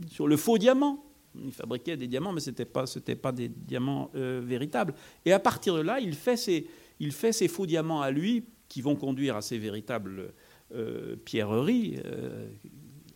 sur 0.08 0.28
le 0.28 0.36
faux 0.36 0.58
diamant. 0.58 1.04
Il 1.42 1.52
fabriquait 1.52 1.96
des 1.96 2.06
diamants, 2.06 2.32
mais 2.32 2.40
ce 2.40 2.50
n'était 2.50 2.64
pas, 2.64 2.84
pas 3.20 3.32
des 3.32 3.48
diamants 3.48 4.10
euh, 4.14 4.40
véritables. 4.44 4.94
Et 5.24 5.32
à 5.32 5.40
partir 5.40 5.74
de 5.74 5.80
là, 5.80 5.98
il 5.98 6.14
fait, 6.14 6.36
ses, 6.36 6.68
il 7.00 7.12
fait 7.12 7.32
ses 7.32 7.48
faux 7.48 7.66
diamants 7.66 8.02
à 8.02 8.10
lui, 8.10 8.44
qui 8.68 8.82
vont 8.82 8.96
conduire 8.96 9.36
à 9.36 9.42
ses 9.42 9.58
véritables 9.58 10.32
euh, 10.74 11.16
pierreries, 11.16 11.98
euh, 12.04 12.48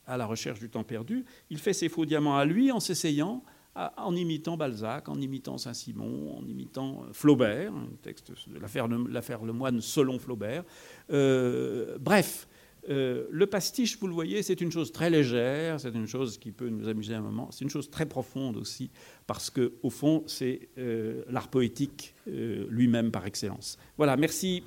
à 0.07 0.17
la 0.17 0.27
recherche 0.27 0.59
du 0.59 0.69
temps 0.69 0.85
perdu. 0.85 1.25
Il 1.51 1.59
fait 1.59 1.73
ses 1.73 1.89
faux 1.89 2.07
diamants 2.07 2.37
à 2.37 2.45
lui 2.45 2.73
en 2.73 2.81
s'essayant 2.81 3.45
en 3.97 4.15
imitant 4.17 4.57
Balzac, 4.57 5.09
en 5.09 5.21
imitant 5.21 5.59
Saint-Simon, 5.59 6.37
en 6.39 6.47
imitant 6.47 7.05
euh, 7.05 7.13
Flaubert, 7.13 7.73
un 7.73 7.89
texte 8.03 8.33
de 8.49 8.59
l'affaire 9.11 9.45
Lemoine 9.45 9.81
selon 9.81 10.19
Flaubert. 10.19 10.65
Euh, 11.11 11.97
bref, 12.01 12.49
euh, 12.89 13.27
le 13.31 13.47
pastiche, 13.47 13.99
vous 13.99 14.07
le 14.07 14.15
voyez, 14.15 14.43
c'est 14.43 14.61
une 14.61 14.73
chose 14.73 14.91
très 14.93 15.11
légère, 15.11 15.79
c'est 15.79 15.95
une 15.95 16.07
chose 16.07 16.39
qui 16.39 16.51
peut 16.53 16.69
nous 16.69 16.89
amuser 16.89 17.15
un 17.15 17.21
moment, 17.21 17.51
c'est 17.51 17.65
une 17.65 17.71
chose 17.71 17.91
très 17.91 18.07
profonde 18.07 18.57
aussi, 18.57 18.91
parce 19.27 19.51
que 19.51 19.75
au 19.83 19.91
fond, 19.91 20.25
c'est 20.27 20.69
l'art 21.29 21.49
poétique 21.49 22.15
lui-même 22.27 23.11
par 23.11 23.27
excellence. 23.27 23.79
Voilà, 23.97 24.17
merci. 24.17 24.63